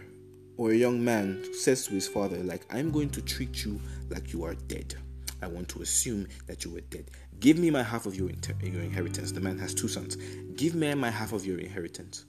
or 0.58 0.72
a 0.72 0.75
young 0.75 1.03
man 1.03 1.41
says 1.53 1.86
to 1.88 1.93
his 1.93 2.08
father, 2.08 2.38
like, 2.43 2.65
I'm 2.69 2.91
going 2.91 3.10
to 3.12 3.22
treat 3.22 3.63
you 3.63 3.79
like 4.10 4.34
you 4.34 4.43
are 4.43 4.55
dead. 4.55 4.96
I 5.41 5.48
want 5.48 5.69
to 5.69 5.81
assume 5.81 6.27
that 6.48 6.65
you 6.65 6.72
were 6.72 6.81
dead. 6.81 7.12
Give 7.39 7.58
me 7.58 7.69
my 7.69 7.84
half 7.84 8.05
of 8.05 8.15
your, 8.15 8.29
inter- 8.29 8.55
your 8.62 8.81
inheritance. 8.81 9.31
The 9.31 9.39
man 9.39 9.58
has 9.60 9.74
two 9.74 9.88
sons. 9.88 10.15
Give 10.55 10.75
me 10.75 10.93
my 10.96 11.10
half 11.10 11.34
of 11.34 11.46
your 11.46 11.60
inheritance. 11.60 12.25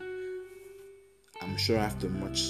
I'm 1.43 1.57
sure 1.57 1.79
after 1.79 2.09
much 2.09 2.43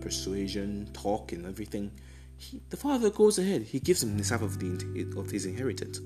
persuasion, 0.00 0.90
talk, 0.92 1.32
and 1.32 1.46
everything, 1.46 1.90
he, 2.36 2.60
the 2.70 2.76
father 2.76 3.10
goes 3.10 3.38
ahead. 3.38 3.62
He 3.62 3.80
gives 3.80 4.02
him 4.02 4.16
his 4.16 4.30
half 4.30 4.42
of, 4.42 4.58
the, 4.58 5.06
of 5.16 5.30
his 5.30 5.46
inheritance. 5.46 6.00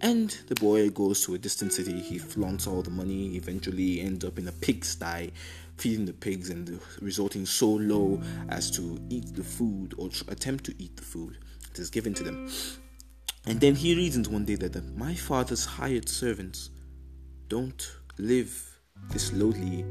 And 0.00 0.30
the 0.48 0.54
boy 0.56 0.90
goes 0.90 1.24
to 1.24 1.34
a 1.34 1.38
distant 1.38 1.72
city. 1.72 2.00
He 2.00 2.18
flaunts 2.18 2.66
all 2.66 2.82
the 2.82 2.90
money. 2.90 3.34
Eventually, 3.36 4.00
ends 4.00 4.24
up 4.24 4.38
in 4.38 4.46
a 4.48 4.52
pigsty 4.52 5.32
feeding 5.76 6.06
the 6.06 6.12
pigs 6.12 6.50
and 6.50 6.80
resorting 7.00 7.44
so 7.46 7.68
low 7.68 8.20
as 8.48 8.70
to 8.70 8.98
eat 9.10 9.34
the 9.34 9.44
food 9.44 9.94
or 9.98 10.08
attempt 10.28 10.64
to 10.64 10.74
eat 10.78 10.96
the 10.96 11.02
food 11.02 11.38
is 11.78 11.90
given 11.90 12.14
to 12.14 12.22
them. 12.22 12.50
And 13.46 13.60
then 13.60 13.74
he 13.74 13.94
reasons 13.94 14.28
one 14.28 14.44
day 14.44 14.56
that 14.56 14.96
my 14.96 15.14
father's 15.14 15.64
hired 15.64 16.08
servants 16.08 16.70
don't 17.48 17.96
live 18.18 18.80
this 19.10 19.32
lowly. 19.32 19.84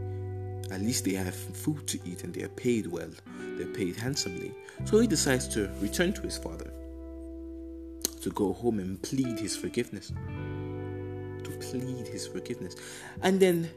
At 0.71 0.81
least 0.81 1.05
they 1.05 1.13
have 1.13 1.35
food 1.35 1.87
to 1.87 1.99
eat 2.05 2.23
and 2.23 2.33
they 2.33 2.43
are 2.43 2.49
paid 2.49 2.87
well. 2.87 3.09
They're 3.57 3.67
paid 3.67 3.95
handsomely. 3.95 4.53
So 4.83 4.99
he 4.99 5.07
decides 5.07 5.47
to 5.49 5.69
return 5.79 6.11
to 6.13 6.21
his 6.21 6.37
father, 6.37 6.71
to 8.21 8.29
go 8.31 8.51
home 8.51 8.79
and 8.79 9.01
plead 9.01 9.39
his 9.39 9.55
forgiveness. 9.55 10.11
To 11.43 11.51
plead 11.61 12.07
his 12.07 12.27
forgiveness. 12.27 12.75
And 13.21 13.39
then 13.39 13.69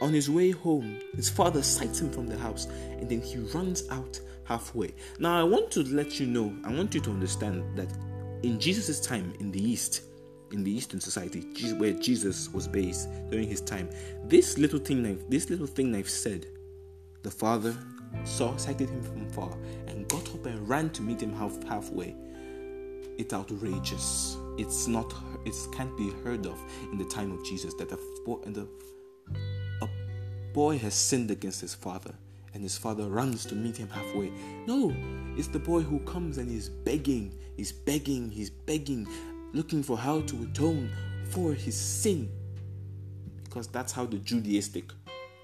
on 0.00 0.12
his 0.12 0.30
way 0.30 0.50
home, 0.50 0.98
his 1.14 1.28
father 1.28 1.62
sights 1.62 2.00
him 2.00 2.10
from 2.10 2.26
the 2.26 2.38
house 2.38 2.66
and 2.66 3.08
then 3.08 3.20
he 3.20 3.38
runs 3.38 3.88
out 3.90 4.20
halfway. 4.44 4.94
Now, 5.18 5.38
I 5.38 5.44
want 5.44 5.70
to 5.72 5.84
let 5.84 6.18
you 6.18 6.26
know, 6.26 6.54
I 6.64 6.72
want 6.72 6.94
you 6.94 7.00
to 7.00 7.10
understand 7.10 7.64
that 7.76 7.88
in 8.42 8.58
Jesus' 8.58 9.00
time 9.00 9.32
in 9.38 9.50
the 9.50 9.62
East, 9.62 10.02
in 10.52 10.64
the 10.64 10.70
Eastern 10.70 11.00
society, 11.00 11.42
where 11.74 11.92
Jesus 11.92 12.48
was 12.50 12.66
based 12.66 13.08
during 13.30 13.48
his 13.48 13.60
time, 13.60 13.88
this 14.24 14.58
little 14.58 14.78
thing, 14.78 15.06
I've, 15.06 15.30
this 15.30 15.50
little 15.50 15.66
thing 15.66 15.94
I've 15.94 16.10
said, 16.10 16.46
the 17.22 17.30
father 17.30 17.76
saw, 18.24 18.56
sighted 18.56 18.88
him 18.90 19.02
from 19.02 19.28
far, 19.28 19.56
and 19.86 20.08
got 20.08 20.26
up 20.34 20.46
and 20.46 20.68
ran 20.68 20.90
to 20.90 21.02
meet 21.02 21.22
him 21.22 21.32
half 21.32 21.62
halfway. 21.64 22.16
It's 23.18 23.34
outrageous. 23.34 24.38
It's 24.56 24.88
not. 24.88 25.14
It 25.44 25.54
can't 25.72 25.94
be 25.96 26.10
heard 26.24 26.46
of 26.46 26.58
in 26.90 26.98
the 26.98 27.04
time 27.04 27.32
of 27.32 27.44
Jesus 27.44 27.74
that 27.74 27.90
the, 27.90 27.96
a 27.96 28.66
boy 30.52 30.78
has 30.78 30.94
sinned 30.94 31.30
against 31.30 31.60
his 31.60 31.74
father, 31.74 32.14
and 32.54 32.62
his 32.62 32.76
father 32.76 33.08
runs 33.08 33.44
to 33.46 33.54
meet 33.54 33.76
him 33.76 33.88
halfway. 33.88 34.30
No, 34.66 34.94
it's 35.36 35.48
the 35.48 35.58
boy 35.58 35.80
who 35.80 36.00
comes 36.00 36.38
and 36.38 36.50
he's 36.50 36.68
begging, 36.68 37.34
he's 37.56 37.72
begging, 37.72 38.30
he's 38.30 38.50
begging, 38.50 39.06
looking 39.52 39.82
for 39.82 39.96
how 39.96 40.20
to 40.22 40.42
atone 40.42 40.90
for 41.30 41.52
his 41.52 41.76
sin. 41.76 42.30
Because 43.44 43.66
that's 43.68 43.92
how 43.92 44.06
the 44.06 44.18
Judaistic, 44.18 44.90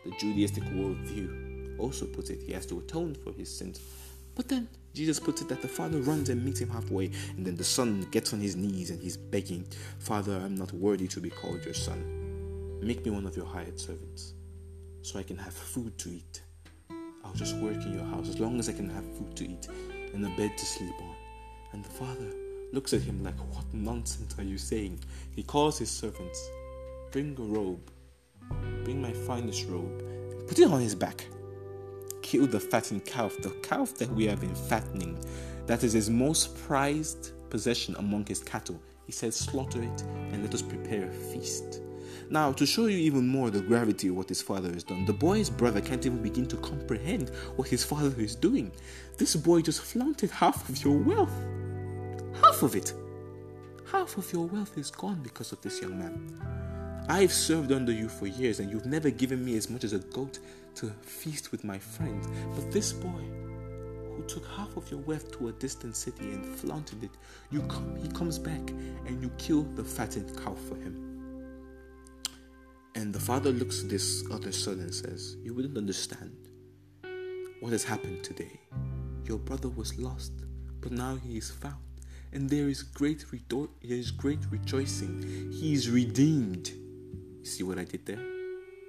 the 0.04 0.10
Judaistic 0.12 0.64
worldview 0.74 1.78
also 1.78 2.06
puts 2.06 2.30
it. 2.30 2.42
He 2.42 2.52
has 2.52 2.66
to 2.66 2.78
atone 2.78 3.14
for 3.14 3.32
his 3.32 3.54
sins. 3.54 3.80
But 4.34 4.48
then 4.48 4.68
Jesus 4.94 5.18
puts 5.18 5.42
it 5.42 5.48
that 5.48 5.62
the 5.62 5.68
father 5.68 6.00
runs 6.00 6.28
and 6.28 6.44
meets 6.44 6.60
him 6.60 6.70
halfway, 6.70 7.10
and 7.36 7.46
then 7.46 7.56
the 7.56 7.64
son 7.64 8.06
gets 8.10 8.32
on 8.32 8.40
his 8.40 8.56
knees 8.56 8.90
and 8.90 9.02
he's 9.02 9.16
begging, 9.16 9.66
Father, 9.98 10.36
I'm 10.36 10.54
not 10.54 10.72
worthy 10.72 11.08
to 11.08 11.20
be 11.20 11.30
called 11.30 11.64
your 11.64 11.74
son. 11.74 12.80
Make 12.80 13.04
me 13.04 13.10
one 13.10 13.26
of 13.26 13.36
your 13.36 13.46
hired 13.46 13.80
servants 13.80 14.35
so 15.06 15.20
I 15.20 15.22
can 15.22 15.38
have 15.38 15.54
food 15.54 15.96
to 15.98 16.08
eat. 16.08 16.42
I'll 17.24 17.34
just 17.34 17.56
work 17.58 17.76
in 17.76 17.94
your 17.94 18.04
house 18.06 18.28
as 18.28 18.40
long 18.40 18.58
as 18.58 18.68
I 18.68 18.72
can 18.72 18.90
have 18.90 19.04
food 19.16 19.36
to 19.36 19.44
eat 19.44 19.68
and 20.12 20.26
a 20.26 20.28
bed 20.30 20.58
to 20.58 20.66
sleep 20.66 20.94
on. 21.00 21.14
And 21.72 21.84
the 21.84 21.90
father 21.90 22.32
looks 22.72 22.92
at 22.92 23.02
him 23.02 23.22
like, 23.22 23.38
What 23.54 23.72
nonsense 23.72 24.34
are 24.36 24.42
you 24.42 24.58
saying? 24.58 24.98
He 25.30 25.44
calls 25.44 25.78
his 25.78 25.90
servants, 25.90 26.50
Bring 27.12 27.36
a 27.38 27.42
robe, 27.42 27.88
bring 28.82 29.00
my 29.00 29.12
finest 29.12 29.68
robe, 29.68 30.02
and 30.32 30.48
put 30.48 30.58
it 30.58 30.68
on 30.68 30.80
his 30.80 30.96
back. 30.96 31.24
Kill 32.22 32.48
the 32.48 32.58
fattened 32.58 33.04
calf, 33.04 33.36
the 33.42 33.50
calf 33.62 33.94
that 33.98 34.10
we 34.10 34.26
have 34.26 34.40
been 34.40 34.56
fattening. 34.56 35.16
That 35.66 35.84
is 35.84 35.92
his 35.92 36.10
most 36.10 36.58
prized 36.66 37.30
possession 37.48 37.94
among 38.00 38.26
his 38.26 38.42
cattle. 38.42 38.82
He 39.04 39.12
says, 39.12 39.36
Slaughter 39.36 39.84
it 39.84 40.02
and 40.32 40.42
let 40.42 40.52
us 40.52 40.62
prepare 40.62 41.08
a 41.08 41.12
feast. 41.12 41.80
Now, 42.28 42.50
to 42.52 42.66
show 42.66 42.86
you 42.86 42.98
even 42.98 43.28
more 43.28 43.50
the 43.50 43.60
gravity 43.60 44.08
of 44.08 44.16
what 44.16 44.28
his 44.28 44.42
father 44.42 44.72
has 44.72 44.82
done, 44.82 45.04
the 45.04 45.12
boy's 45.12 45.48
brother 45.48 45.80
can't 45.80 46.04
even 46.04 46.22
begin 46.22 46.46
to 46.46 46.56
comprehend 46.56 47.30
what 47.54 47.68
his 47.68 47.84
father 47.84 48.20
is 48.20 48.34
doing. 48.34 48.72
This 49.16 49.36
boy 49.36 49.62
just 49.62 49.82
flaunted 49.82 50.30
half 50.30 50.68
of 50.68 50.82
your 50.84 50.98
wealth. 50.98 51.32
Half 52.42 52.62
of 52.62 52.74
it. 52.74 52.92
Half 53.92 54.18
of 54.18 54.32
your 54.32 54.46
wealth 54.46 54.76
is 54.76 54.90
gone 54.90 55.20
because 55.22 55.52
of 55.52 55.60
this 55.62 55.80
young 55.80 55.98
man. 55.98 57.06
I've 57.08 57.32
served 57.32 57.70
under 57.70 57.92
you 57.92 58.08
for 58.08 58.26
years 58.26 58.58
and 58.58 58.70
you've 58.72 58.86
never 58.86 59.10
given 59.10 59.44
me 59.44 59.56
as 59.56 59.70
much 59.70 59.84
as 59.84 59.92
a 59.92 60.00
goat 60.00 60.40
to 60.76 60.90
feast 61.02 61.52
with 61.52 61.62
my 61.62 61.78
friends. 61.78 62.26
But 62.56 62.72
this 62.72 62.92
boy, 62.92 63.22
who 64.16 64.24
took 64.26 64.44
half 64.48 64.76
of 64.76 64.90
your 64.90 65.00
wealth 65.00 65.30
to 65.38 65.48
a 65.48 65.52
distant 65.52 65.94
city 65.94 66.32
and 66.32 66.56
flaunted 66.58 67.04
it, 67.04 67.10
you 67.52 67.62
come, 67.62 67.94
he 68.02 68.08
comes 68.08 68.38
back 68.38 68.70
and 69.06 69.22
you 69.22 69.30
kill 69.38 69.62
the 69.62 69.84
fattened 69.84 70.36
cow 70.42 70.54
for 70.54 70.74
him. 70.74 71.15
And 72.96 73.12
the 73.12 73.20
father 73.20 73.52
looks 73.52 73.82
at 73.82 73.90
this 73.90 74.24
other 74.32 74.50
son 74.50 74.80
and 74.80 74.92
says, 74.92 75.36
You 75.42 75.52
wouldn't 75.52 75.76
understand 75.76 76.34
what 77.60 77.72
has 77.72 77.84
happened 77.84 78.24
today. 78.24 78.58
Your 79.26 79.36
brother 79.36 79.68
was 79.68 79.98
lost, 79.98 80.32
but 80.80 80.92
now 80.92 81.16
he 81.16 81.36
is 81.36 81.50
found. 81.50 81.76
And 82.32 82.48
there 82.48 82.70
is 82.70 82.82
great 82.82 83.26
there 83.30 83.68
is 83.82 84.10
great 84.10 84.38
rejoicing. 84.50 85.52
He 85.52 85.74
is 85.74 85.90
redeemed. 85.90 86.68
You 87.40 87.44
see 87.44 87.64
what 87.64 87.78
I 87.78 87.84
did 87.84 88.06
there? 88.06 88.24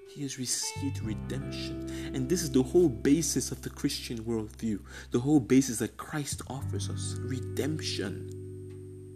He 0.09 0.21
has 0.21 0.39
received 0.39 1.03
redemption. 1.03 1.91
And 2.13 2.29
this 2.29 2.43
is 2.43 2.51
the 2.51 2.63
whole 2.63 2.87
basis 2.87 3.51
of 3.51 3.61
the 3.61 3.69
Christian 3.69 4.19
worldview. 4.19 4.79
The 5.11 5.19
whole 5.19 5.41
basis 5.41 5.79
that 5.79 5.97
Christ 5.97 6.41
offers 6.49 6.89
us 6.89 7.17
redemption. 7.19 8.29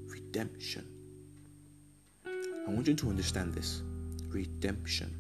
Redemption. 0.10 0.86
I 2.26 2.70
want 2.70 2.88
you 2.90 2.94
to 2.94 3.10
understand 3.10 3.54
this 3.54 3.84
redemption. 4.34 5.16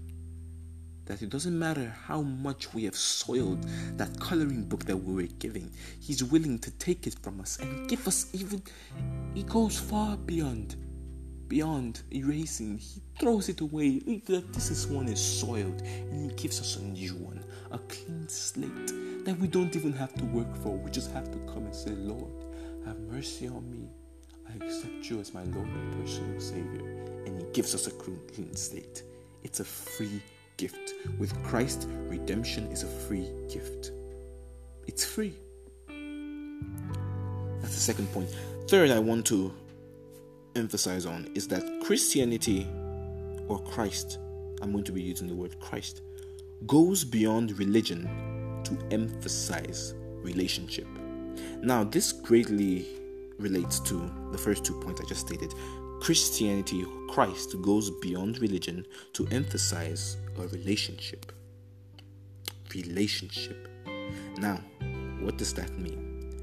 That 1.06 1.21
it 1.21 1.30
doesn't 1.30 1.58
matter 1.58 1.93
how 2.06 2.21
much 2.21 2.74
we 2.74 2.86
have 2.86 2.95
soiled 2.95 3.65
that 3.97 4.19
coloring 4.19 4.63
book 4.63 4.86
that 4.86 4.95
we 4.95 5.13
were 5.13 5.30
giving, 5.39 5.69
He's 6.00 6.24
willing 6.24 6.60
to 6.60 6.71
take 6.71 7.08
it 7.08 7.15
from 7.21 7.41
us 7.41 7.60
and 7.60 7.89
give 7.89 8.08
us 8.08 8.28
even, 8.34 8.62
He 9.34 9.43
goes 9.43 9.78
far 9.78 10.15
beyond, 10.15 10.76
beyond 11.47 12.04
erasing. 12.13 12.78
He 12.78 13.02
throws 13.19 13.50
it 13.50 13.62
away. 13.62 14.00
This 14.26 14.69
is 14.71 14.88
one 14.88 15.10
is 15.10 15.19
soiled, 15.19 15.82
and 15.82 16.32
He 16.32 16.38
gives 16.38 16.62
us 16.62 16.78
a 16.78 16.84
new 16.84 17.15
one, 17.15 17.43
a 17.71 17.80
clean 17.80 18.30
slate 18.30 19.26
that 19.26 19.38
we 19.39 19.47
don't 19.47 19.76
even 19.76 19.93
have 19.93 20.13
to 20.15 20.26
work 20.26 20.56
for. 20.58 20.78
We 20.78 20.91
just 20.91 21.12
have 21.12 21.30
to 21.32 21.38
come 21.39 21.65
and 21.65 21.76
say, 21.76 21.91
Lord, 21.91 22.32
have 22.86 23.00
mercy 23.00 23.47
on 23.47 23.69
me. 23.69 23.89
I 24.50 24.63
accept 24.63 25.10
you 25.10 25.19
as 25.19 25.34
my 25.34 25.43
Lord 25.43 25.67
and 25.67 25.93
personal 26.02 26.39
Savior 26.39 26.90
and 27.25 27.39
He 27.39 27.45
gives 27.53 27.73
us 27.75 27.88
a 27.88 27.91
clean 27.91 28.55
slate. 28.55 29.03
It's 29.43 29.60
a 29.60 29.65
free 29.65 30.21
gift. 30.57 30.93
With 31.17 31.34
Christ, 31.43 31.88
redemption 32.07 32.67
is 32.67 32.84
a 32.84 32.88
free 32.88 33.29
gift. 33.51 33.91
It's 34.88 35.05
free. 35.05 35.36
That's 37.62 37.75
the 37.75 37.81
second 37.81 38.12
point. 38.12 38.29
Third, 38.67 38.91
I 38.91 38.99
want 38.99 39.25
to 39.27 39.53
emphasize 40.55 41.05
on 41.05 41.29
is 41.36 41.47
that 41.47 41.63
Christianity 41.84 42.67
or 43.47 43.60
Christ, 43.60 44.19
I'm 44.62 44.71
going 44.71 44.84
to 44.84 44.91
be 44.91 45.01
using 45.01 45.27
the 45.27 45.36
word 45.36 45.60
Christ, 45.60 46.01
goes 46.67 47.03
beyond 47.03 47.57
religion 47.57 48.03
to 48.63 48.77
emphasize 48.91 49.93
relationship. 50.21 50.88
Now, 51.62 51.84
this 51.84 52.12
greatly 52.12 52.86
relates 53.39 53.79
to 53.81 54.12
the 54.31 54.38
first 54.38 54.63
two 54.63 54.79
points 54.81 55.01
I 55.01 55.05
just 55.05 55.21
stated 55.27 55.53
Christianity, 56.01 56.83
Christ 57.09 57.61
goes 57.61 57.91
beyond 58.01 58.39
religion 58.39 58.87
to 59.13 59.27
emphasize 59.29 60.17
a 60.35 60.47
relationship. 60.47 61.31
Relationship. 62.73 63.67
Now, 64.39 64.59
what 65.19 65.37
does 65.37 65.53
that 65.53 65.77
mean? 65.77 66.33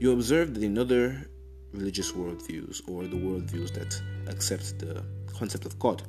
You 0.00 0.12
observe 0.12 0.54
that 0.54 0.62
in 0.62 0.78
other 0.78 1.28
religious 1.72 2.12
worldviews 2.12 2.80
or 2.88 3.02
the 3.02 3.16
worldviews 3.16 3.74
that 3.74 4.00
accept 4.32 4.78
the 4.78 5.04
concept 5.26 5.66
of 5.66 5.78
God, 5.78 6.02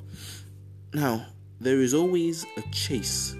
now 0.94 1.26
there 1.60 1.80
is 1.80 1.92
always 1.92 2.46
a 2.56 2.62
chase 2.72 3.32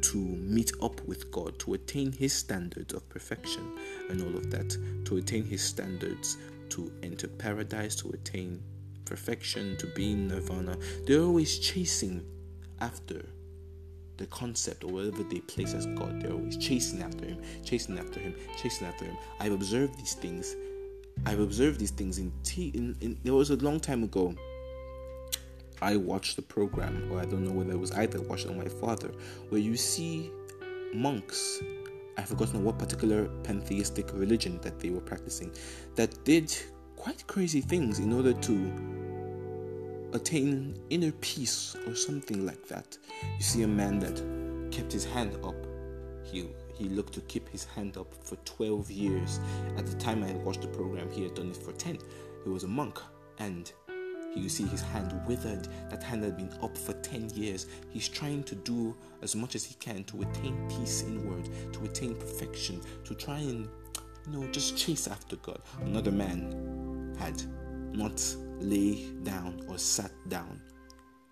to 0.00 0.16
meet 0.16 0.72
up 0.80 1.06
with 1.06 1.30
God, 1.30 1.58
to 1.58 1.74
attain 1.74 2.10
His 2.10 2.32
standards 2.32 2.94
of 2.94 3.06
perfection 3.10 3.70
and 4.08 4.22
all 4.22 4.34
of 4.34 4.50
that, 4.50 4.74
to 5.04 5.18
attain 5.18 5.44
His 5.44 5.62
standards 5.62 6.38
to 6.70 6.90
enter 7.02 7.28
paradise, 7.28 7.94
to 7.96 8.10
attain 8.10 8.62
perfection, 9.08 9.76
to 9.78 9.86
be 9.86 10.12
in 10.12 10.28
nirvana, 10.28 10.76
they're 11.06 11.22
always 11.22 11.58
chasing 11.58 12.24
after 12.80 13.24
the 14.18 14.26
concept 14.26 14.84
or 14.84 14.88
whatever 14.88 15.22
they 15.22 15.40
place 15.40 15.74
as 15.74 15.86
God. 15.86 16.20
They're 16.20 16.32
always 16.32 16.56
chasing 16.56 17.02
after 17.02 17.24
Him, 17.24 17.40
chasing 17.64 17.98
after 17.98 18.20
Him, 18.20 18.34
chasing 18.60 18.86
after 18.86 19.04
Him. 19.06 19.16
I've 19.40 19.52
observed 19.52 19.98
these 19.98 20.14
things. 20.14 20.56
I've 21.24 21.40
observed 21.40 21.80
these 21.80 21.90
things 21.90 22.18
in 22.18 22.32
T. 22.42 22.70
In, 22.74 22.96
in 23.00 23.18
there 23.24 23.34
was 23.34 23.50
a 23.50 23.56
long 23.56 23.80
time 23.80 24.02
ago. 24.04 24.34
I 25.80 25.96
watched 25.96 26.34
the 26.34 26.42
program, 26.42 27.08
or 27.10 27.20
I 27.20 27.24
don't 27.24 27.44
know 27.44 27.52
whether 27.52 27.70
it 27.70 27.78
was 27.78 27.92
either 27.92 28.20
watched 28.20 28.46
or 28.46 28.54
my 28.54 28.68
father, 28.68 29.12
where 29.48 29.60
you 29.60 29.76
see 29.76 30.30
monks. 30.92 31.62
I've 32.16 32.28
forgotten 32.28 32.64
what 32.64 32.80
particular 32.80 33.28
pantheistic 33.44 34.10
religion 34.12 34.58
that 34.62 34.80
they 34.80 34.90
were 34.90 35.00
practicing 35.00 35.52
that 35.94 36.24
did 36.24 36.52
quite 36.98 37.24
crazy 37.28 37.60
things 37.60 38.00
in 38.00 38.12
order 38.12 38.32
to 38.32 40.10
attain 40.12 40.74
inner 40.90 41.12
peace 41.20 41.76
or 41.86 41.94
something 41.94 42.44
like 42.44 42.66
that. 42.66 42.98
You 43.36 43.42
see 43.42 43.62
a 43.62 43.68
man 43.68 44.00
that 44.00 44.20
kept 44.72 44.92
his 44.92 45.04
hand 45.04 45.36
up. 45.44 45.54
He 46.24 46.48
he 46.74 46.88
looked 46.88 47.14
to 47.14 47.20
keep 47.22 47.48
his 47.48 47.64
hand 47.64 47.96
up 47.96 48.12
for 48.22 48.36
12 48.44 48.90
years. 48.90 49.40
At 49.76 49.86
the 49.86 49.96
time 49.96 50.22
I 50.22 50.32
watched 50.32 50.62
the 50.62 50.68
program, 50.68 51.10
he 51.10 51.22
had 51.22 51.34
done 51.34 51.50
it 51.50 51.56
for 51.56 51.72
10. 51.72 51.98
He 52.44 52.50
was 52.50 52.64
a 52.64 52.68
monk 52.68 53.00
and 53.38 53.72
you 54.34 54.48
see 54.48 54.64
his 54.66 54.80
hand 54.80 55.20
withered. 55.26 55.68
That 55.90 56.02
hand 56.02 56.22
had 56.24 56.36
been 56.36 56.52
up 56.62 56.76
for 56.76 56.92
10 56.92 57.30
years. 57.30 57.66
He's 57.90 58.08
trying 58.08 58.44
to 58.44 58.54
do 58.54 58.94
as 59.22 59.34
much 59.34 59.54
as 59.54 59.64
he 59.64 59.74
can 59.74 60.04
to 60.04 60.22
attain 60.22 60.68
peace 60.68 61.02
inward, 61.02 61.48
to 61.72 61.84
attain 61.84 62.14
perfection, 62.14 62.80
to 63.04 63.14
try 63.14 63.38
and, 63.38 63.68
you 64.26 64.32
know, 64.32 64.46
just 64.52 64.76
chase 64.76 65.08
after 65.08 65.36
God. 65.36 65.60
Another 65.80 66.12
man 66.12 66.67
had 67.18 67.42
not 67.92 68.22
lay 68.60 69.10
down 69.22 69.64
or 69.68 69.78
sat 69.78 70.12
down 70.28 70.60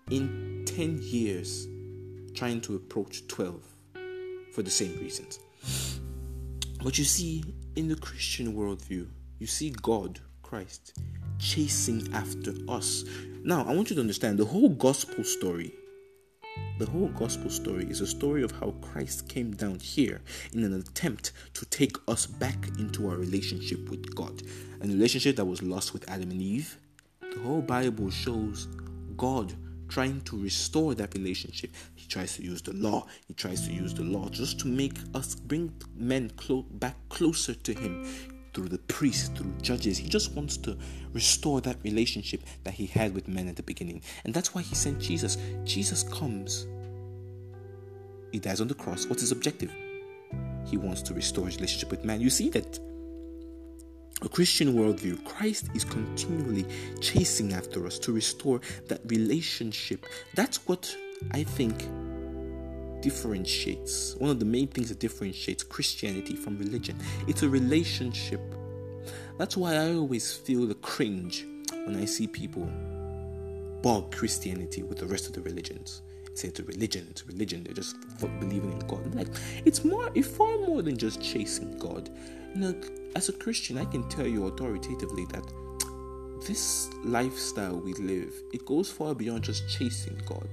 in 0.09 0.63
10 0.65 0.99
years 1.01 1.67
trying 2.33 2.61
to 2.61 2.75
approach 2.75 3.27
12 3.27 3.61
for 4.53 4.61
the 4.61 4.69
same 4.69 4.97
reasons. 4.99 5.39
But 6.83 6.97
you 6.97 7.03
see, 7.03 7.43
in 7.75 7.87
the 7.87 7.95
Christian 7.95 8.53
worldview, 8.53 9.07
you 9.39 9.47
see 9.47 9.71
God, 9.81 10.19
Christ, 10.43 10.97
chasing 11.39 12.13
after 12.13 12.53
us. 12.69 13.03
Now, 13.43 13.65
I 13.67 13.73
want 13.73 13.89
you 13.89 13.95
to 13.95 14.01
understand 14.01 14.37
the 14.37 14.45
whole 14.45 14.69
gospel 14.69 15.23
story. 15.23 15.73
The 16.77 16.85
whole 16.85 17.07
gospel 17.09 17.49
story 17.49 17.85
is 17.89 18.01
a 18.01 18.07
story 18.07 18.43
of 18.43 18.51
how 18.51 18.75
Christ 18.81 19.27
came 19.27 19.55
down 19.55 19.79
here 19.79 20.21
in 20.53 20.63
an 20.63 20.73
attempt 20.73 21.31
to 21.55 21.65
take 21.65 21.97
us 22.07 22.27
back 22.27 22.67
into 22.77 23.09
our 23.09 23.15
relationship 23.15 23.89
with 23.89 24.13
God. 24.13 24.43
A 24.81 24.87
relationship 24.87 25.37
that 25.37 25.45
was 25.45 25.63
lost 25.63 25.93
with 25.93 26.07
Adam 26.07 26.29
and 26.29 26.41
Eve. 26.41 26.77
The 27.21 27.39
whole 27.39 27.63
Bible 27.63 28.11
shows 28.11 28.67
God 29.15 29.53
trying 29.87 30.21
to 30.21 30.37
restore 30.37 30.93
that 30.93 31.15
relationship. 31.15 31.71
He 31.95 32.07
tries 32.07 32.35
to 32.35 32.43
use 32.43 32.61
the 32.61 32.73
law. 32.73 33.07
He 33.27 33.33
tries 33.33 33.65
to 33.67 33.73
use 33.73 33.95
the 33.95 34.03
law 34.03 34.29
just 34.29 34.59
to 34.59 34.67
make 34.67 34.97
us 35.15 35.33
bring 35.33 35.73
men 35.95 36.29
clo- 36.37 36.65
back 36.69 36.95
closer 37.09 37.55
to 37.55 37.73
Him 37.73 38.05
through 38.57 38.69
the 38.69 38.79
priests, 38.79 39.29
through 39.37 39.53
judges. 39.61 39.99
He 39.99 40.09
just 40.09 40.33
wants 40.33 40.57
to 40.57 40.75
restore 41.13 41.61
that 41.61 41.77
relationship 41.83 42.41
that 42.63 42.73
He 42.73 42.87
had 42.87 43.13
with 43.13 43.27
men 43.27 43.47
at 43.47 43.55
the 43.55 43.61
beginning. 43.61 44.01
And 44.25 44.33
that's 44.33 44.55
why 44.55 44.63
He 44.63 44.73
sent 44.73 44.99
Jesus. 44.99 45.37
Jesus 45.63 46.01
comes, 46.01 46.65
He 48.31 48.39
dies 48.39 48.59
on 48.59 48.67
the 48.67 48.73
cross. 48.73 49.05
What's 49.05 49.21
His 49.21 49.31
objective? 49.31 49.71
He 50.65 50.75
wants 50.75 51.03
to 51.03 51.13
restore 51.13 51.45
His 51.45 51.57
relationship 51.57 51.91
with 51.91 52.03
man. 52.03 52.19
You 52.19 52.31
see 52.31 52.49
that 52.49 52.79
a 54.23 54.27
Christian 54.27 54.73
worldview, 54.73 55.23
Christ 55.23 55.69
is 55.75 55.83
continually 55.83 56.65
chasing 56.99 57.53
after 57.53 57.85
us 57.85 57.99
to 57.99 58.11
restore 58.11 58.59
that 58.87 59.01
relationship. 59.05 60.03
That's 60.33 60.67
what 60.67 60.91
I 61.29 61.43
think 61.43 61.87
differentiates, 63.07 64.15
one 64.17 64.29
of 64.29 64.37
the 64.37 64.43
main 64.45 64.67
things 64.67 64.89
that 64.89 64.99
differentiates 64.99 65.63
Christianity 65.63 66.35
from 66.35 66.57
religion. 66.57 66.97
It's 67.25 67.41
a 67.41 67.47
relationship. 67.47 68.41
That's 69.37 69.55
why 69.55 69.75
I 69.75 69.93
always 69.93 70.33
feel 70.33 70.65
the 70.67 70.75
cringe 70.75 71.45
when 71.85 71.95
I 71.95 72.03
see 72.03 72.27
people 72.27 72.69
bog 73.81 74.13
Christianity 74.13 74.83
with 74.83 74.97
the 74.97 75.05
rest 75.05 75.25
of 75.25 75.31
the 75.31 75.41
religions. 75.41 76.01
Say 76.33 76.49
it's 76.49 76.59
a 76.59 76.65
religion, 76.65 77.07
it's 77.09 77.21
a 77.21 77.27
religion, 77.27 77.63
they're 77.63 77.73
just 77.73 77.95
believing 78.41 78.73
in 78.73 78.79
God. 78.79 79.15
Like, 79.15 79.29
it's 79.63 79.85
more, 79.85 80.11
it's 80.13 80.27
far 80.27 80.57
more 80.67 80.81
than 80.81 80.97
just 80.97 81.21
chasing 81.21 81.77
God. 81.79 82.09
You 82.53 82.59
know, 82.59 82.75
as 83.15 83.29
a 83.29 83.33
Christian, 83.33 83.77
I 83.77 83.85
can 83.85 84.03
tell 84.09 84.27
you 84.27 84.47
authoritatively 84.47 85.27
that 85.27 85.45
this 86.45 86.89
lifestyle 87.05 87.79
we 87.79 87.93
live, 87.93 88.33
it 88.51 88.65
goes 88.65 88.91
far 88.91 89.15
beyond 89.15 89.45
just 89.45 89.69
chasing 89.69 90.21
God. 90.25 90.49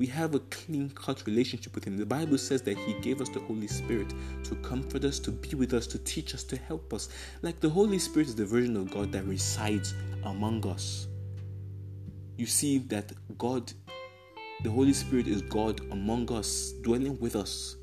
We 0.00 0.06
have 0.06 0.34
a 0.34 0.38
clean 0.38 0.88
cut 0.94 1.26
relationship 1.26 1.74
with 1.74 1.84
Him. 1.84 1.98
The 1.98 2.06
Bible 2.06 2.38
says 2.38 2.62
that 2.62 2.78
He 2.78 2.94
gave 3.02 3.20
us 3.20 3.28
the 3.28 3.40
Holy 3.40 3.66
Spirit 3.66 4.14
to 4.44 4.54
comfort 4.56 5.04
us, 5.04 5.18
to 5.18 5.30
be 5.30 5.54
with 5.54 5.74
us, 5.74 5.86
to 5.88 5.98
teach 5.98 6.34
us, 6.34 6.42
to 6.44 6.56
help 6.56 6.94
us. 6.94 7.10
Like 7.42 7.60
the 7.60 7.68
Holy 7.68 7.98
Spirit 7.98 8.28
is 8.28 8.34
the 8.34 8.46
version 8.46 8.78
of 8.78 8.90
God 8.90 9.12
that 9.12 9.26
resides 9.26 9.92
among 10.24 10.66
us. 10.66 11.06
You 12.38 12.46
see 12.46 12.78
that 12.78 13.12
God, 13.36 13.70
the 14.62 14.70
Holy 14.70 14.94
Spirit 14.94 15.28
is 15.28 15.42
God 15.42 15.82
among 15.92 16.32
us, 16.32 16.72
dwelling 16.80 17.20
with 17.20 17.36
us 17.36 17.76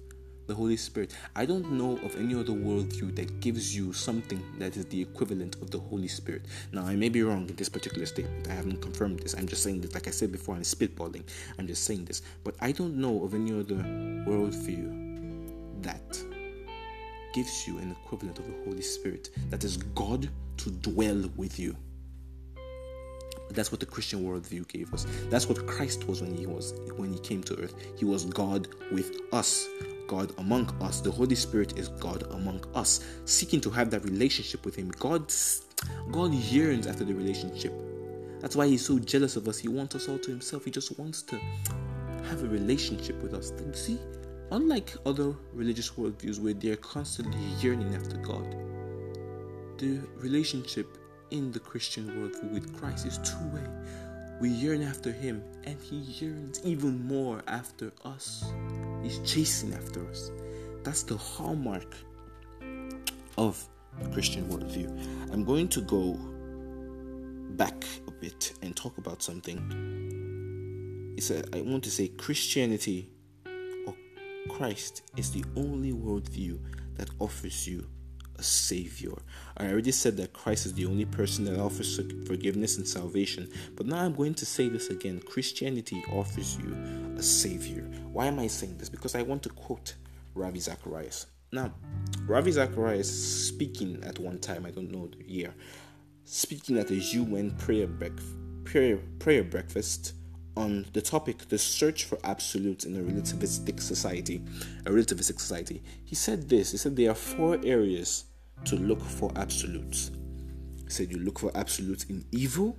the 0.48 0.56
Holy 0.56 0.78
Spirit. 0.78 1.14
I 1.36 1.46
don't 1.46 1.72
know 1.72 1.98
of 2.04 2.16
any 2.16 2.34
other 2.34 2.54
worldview 2.54 3.16
that 3.18 3.40
gives 3.40 3.76
you 3.76 3.94
something 3.94 4.42
that 4.58 4.78
is 4.78 4.86
the 4.86 5.02
equivalent 5.02 5.56
of 5.62 5.70
the 5.70 5.80
Holy 5.80 6.08
Spirit. 6.08 6.44
Now, 6.72 6.86
I 6.86 6.96
may 6.96 7.10
be 7.10 7.22
wrong 7.22 7.48
in 7.50 7.56
this 7.56 7.70
particular 7.70 8.06
statement. 8.06 8.48
I 8.48 8.54
haven't 8.54 8.82
confirmed 8.82 9.20
this. 9.20 9.36
I'm 9.36 9.48
just 9.48 9.64
saying 9.64 9.82
this. 9.82 9.94
Like 9.94 10.08
I 10.08 10.12
said 10.12 10.32
before, 10.32 10.56
I'm 10.56 10.62
spitballing. 10.62 11.24
I'm 11.60 11.68
just 11.68 11.84
saying 11.84 12.06
this. 12.06 12.22
But 12.44 12.56
I 12.62 12.72
don't 12.72 12.96
know 12.96 13.24
of 13.24 13.34
any 13.34 13.52
other 13.52 13.76
worldview 13.76 15.84
that 15.84 16.24
gives 17.34 17.68
you 17.68 17.78
an 17.78 17.92
equivalent 17.92 18.40
of 18.40 18.48
the 18.48 18.56
Holy 18.66 18.82
Spirit 18.82 19.30
that 19.50 19.64
is 19.64 19.78
God 19.78 20.30
to 20.58 20.72
dwell 20.72 21.30
with 21.36 21.60
you. 21.60 21.76
That's 23.50 23.72
what 23.72 23.80
the 23.80 23.86
Christian 23.86 24.24
worldview 24.24 24.68
gave 24.68 24.94
us. 24.94 25.06
That's 25.30 25.48
what 25.48 25.66
Christ 25.68 26.08
was 26.08 26.22
when 26.22 26.36
he 26.36 26.46
was 26.46 26.74
when 26.96 27.12
he 27.12 27.20
came 27.20 27.44
to 27.44 27.60
earth. 27.60 27.76
He 27.98 28.06
was 28.06 28.26
God 28.26 28.68
with 28.92 29.22
us. 29.32 29.68
God 30.08 30.34
among 30.38 30.70
us. 30.82 31.02
The 31.02 31.12
Holy 31.12 31.36
Spirit 31.36 31.78
is 31.78 31.90
God 31.90 32.24
among 32.32 32.64
us, 32.74 33.06
seeking 33.26 33.62
to 33.62 33.70
have 33.70 33.92
that 33.92 34.04
relationship 34.04 34.66
with 34.66 34.76
Him. 34.76 34.90
God, 35.00 35.32
God 36.12 36.34
yearns 36.34 36.88
after 36.88 37.04
the 37.04 37.14
relationship. 37.14 37.74
That's 38.40 38.56
why 38.56 38.68
He's 38.68 38.86
so 38.86 38.98
jealous 39.00 39.36
of 39.36 39.48
us. 39.48 39.58
He 39.58 39.68
wants 39.68 39.96
us 39.96 40.08
all 40.08 40.18
to 40.18 40.32
Himself. 40.32 40.66
He 40.66 40.72
just 40.72 40.98
wants 40.98 41.22
to 41.24 41.40
have 42.30 42.44
a 42.44 42.48
relationship 42.48 43.22
with 43.22 43.34
us. 43.34 43.52
see, 43.74 44.00
unlike 44.52 44.94
other 45.06 45.34
religious 45.54 45.92
worldviews 45.92 46.40
where 46.40 46.54
they're 46.54 46.78
constantly 46.78 47.40
yearning 47.62 47.94
after 47.94 48.18
God, 48.18 48.56
the 49.78 50.00
relationship 50.18 50.98
in 51.32 51.52
the 51.52 51.60
Christian 51.60 52.06
worldview 52.08 52.52
with 52.52 52.80
Christ 52.80 53.06
is 53.06 53.18
two 53.20 53.48
way. 53.54 53.64
We 54.40 54.50
yearn 54.50 54.84
after 54.84 55.12
Him, 55.12 55.44
and 55.64 55.82
He 55.82 55.98
yearns 55.98 56.62
even 56.64 57.06
more 57.08 57.42
after 57.48 57.92
us. 58.06 58.46
He's 59.02 59.20
chasing 59.20 59.74
after 59.74 60.08
us. 60.10 60.32
That's 60.84 61.04
the 61.04 61.18
hallmark 61.18 61.96
of 63.38 63.68
the 64.00 64.10
Christian 64.10 64.48
worldview. 64.48 65.34
I'm 65.34 65.44
going 65.44 65.68
to 65.70 65.82
go 65.82 66.18
back 67.58 67.84
a 68.08 68.12
bit 68.12 68.54
and 68.62 68.76
talk 68.76 68.98
about 68.98 69.24
something. 69.24 71.16
It's 71.18 71.32
a, 71.32 71.44
I 71.56 71.62
want 71.62 71.84
to 71.86 71.92
say 71.92 72.10
Christianity 72.10 73.10
or 73.88 73.96
Christ 74.50 75.02
is 75.18 75.32
the 75.32 75.44
only 75.56 75.92
worldview 75.92 76.60
that 76.96 77.10
offers 77.20 77.68
you 77.68 77.88
a 78.38 78.44
savior. 78.44 79.14
I 79.58 79.68
already 79.68 79.92
said 79.92 80.18
that 80.18 80.34
Christ 80.34 80.66
is 80.66 80.74
the 80.74 80.86
only 80.86 81.06
person 81.06 81.46
that 81.46 81.60
offers 81.60 82.00
forgiveness 82.28 82.78
and 82.78 82.88
salvation, 82.88 83.50
but 83.76 83.86
now 83.86 83.98
I'm 83.98 84.14
going 84.14 84.34
to 84.36 84.46
say 84.46 84.70
this 84.70 84.90
again. 84.90 85.20
Christianity 85.20 86.04
offers 86.12 86.58
you 86.58 86.76
a 87.18 87.24
savior. 87.24 87.84
Why 88.12 88.28
am 88.28 88.40
I 88.40 88.48
saying 88.48 88.78
this? 88.78 88.90
Because 88.90 89.16
I 89.16 89.24
want 89.24 89.44
to 89.44 89.50
quote 89.50 89.96
Ravi 90.36 90.60
Zacharias. 90.60 91.28
Now, 91.52 91.74
Ravi 92.26 92.52
Zacharias 92.52 93.48
speaking 93.48 94.04
at 94.04 94.20
one 94.20 94.40
time, 94.40 94.66
I 94.66 94.72
don't 94.72 94.92
know 94.92 95.08
the 95.08 95.24
year, 95.26 95.54
speaking 96.26 96.78
at 96.78 96.92
a 96.92 96.96
UN 96.96 97.52
prayer, 97.52 97.88
prayer, 98.66 98.98
prayer 99.20 99.44
breakfast 99.44 100.14
on 100.58 100.86
the 100.94 101.02
topic 101.02 101.48
the 101.50 101.58
search 101.58 102.06
for 102.06 102.18
absolutes 102.24 102.86
in 102.86 102.96
a 102.98 103.00
relativistic 103.00 103.80
society 103.80 104.42
a 104.86 104.90
relativistic 104.90 105.40
society. 105.40 105.82
He 106.04 106.16
said 106.16 106.50
this 106.50 106.72
he 106.72 106.78
said 106.78 106.96
there 106.96 107.12
are 107.12 107.16
four 107.16 107.60
areas 107.64 108.26
to 108.66 108.76
look 108.76 109.02
for 109.02 109.32
absolutes. 109.36 110.12
He 110.84 110.90
said 110.90 111.12
you 111.12 111.20
look 111.20 111.40
for 111.40 111.52
absolutes 111.56 112.06
in 112.06 112.26
evil 112.32 112.76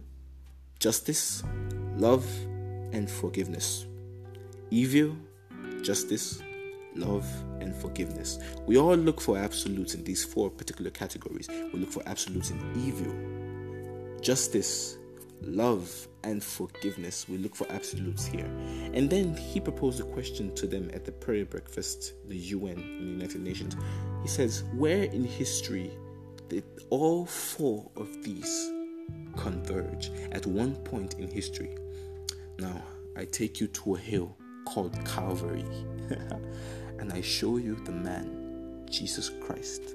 justice 0.81 1.43
love 1.97 2.27
and 2.93 3.09
forgiveness. 3.09 3.87
Evil 4.71 5.17
justice 5.83 6.43
love 6.97 7.27
and 7.61 7.75
forgiveness. 7.77 8.39
We 8.67 8.77
all 8.77 8.97
look 8.97 9.21
for 9.21 9.39
absolutes 9.39 9.95
in 9.95 10.03
these 10.05 10.25
four 10.25 10.51
particular 10.51 10.91
categories. 10.91 11.49
We 11.49 11.79
look 11.79 11.91
for 11.91 12.03
absolutes 12.07 12.51
in 12.51 12.59
evil 12.77 13.15
justice 14.21 14.98
love 15.43 16.09
and 16.25 16.43
forgiveness. 16.43 17.29
We 17.29 17.39
look 17.39 17.55
for 17.55 17.71
absolutes 17.71 18.27
here. 18.27 18.51
And 18.93 19.09
then 19.09 19.37
he 19.37 19.61
proposed 19.61 20.01
a 20.01 20.05
question 20.05 20.55
to 20.57 20.67
them 20.67 20.91
at 20.93 21.05
the 21.05 21.13
prayer 21.13 21.45
breakfast, 21.45 22.15
the 22.27 22.37
UN, 22.37 22.77
the 22.77 23.07
United 23.07 23.41
Nations. 23.41 23.77
He 24.23 24.29
says, 24.29 24.65
Where 24.75 25.05
in 25.05 25.25
history 25.25 25.91
did 26.49 26.65
all 26.91 27.27
four 27.27 27.91
of 27.97 28.23
these 28.23 28.71
converge 29.37 30.11
at 30.33 30.47
one 30.47 30.75
point 30.77 31.15
in 31.15 31.31
history? 31.31 31.77
Now, 32.59 32.83
I 33.17 33.25
take 33.25 33.61
you 33.61 33.69
to 33.69 33.95
a 33.95 33.99
hill 33.99 34.37
called 34.65 34.97
Calvary, 35.05 35.65
and 36.99 37.13
I 37.13 37.21
show 37.21 37.57
you 37.57 37.77
the 37.77 37.93
man, 37.93 38.85
Jesus 38.91 39.31
Christ, 39.41 39.95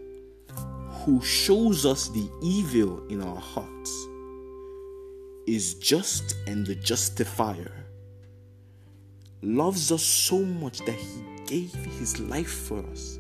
who 1.05 1.21
shows 1.21 1.85
us 1.85 2.09
the 2.09 2.29
evil 2.41 3.05
in 3.07 3.21
our 3.21 3.35
hearts 3.35 4.07
is 5.47 5.75
just 5.75 6.35
and 6.47 6.65
the 6.65 6.75
justifier, 6.75 7.85
loves 9.41 9.91
us 9.91 10.03
so 10.03 10.39
much 10.39 10.79
that 10.85 10.95
he 10.95 11.23
gave 11.45 11.73
his 11.73 12.19
life 12.19 12.51
for 12.51 12.83
us. 12.91 13.19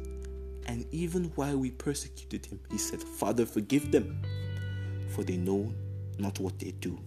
And 0.65 0.85
even 0.91 1.25
while 1.35 1.57
we 1.57 1.71
persecuted 1.71 2.45
him, 2.45 2.59
he 2.71 2.77
said, 2.77 3.03
Father, 3.03 3.45
forgive 3.45 3.91
them, 3.91 4.21
for 5.09 5.23
they 5.23 5.37
know 5.37 5.73
not 6.17 6.39
what 6.39 6.59
they 6.59 6.71
do. 6.71 6.97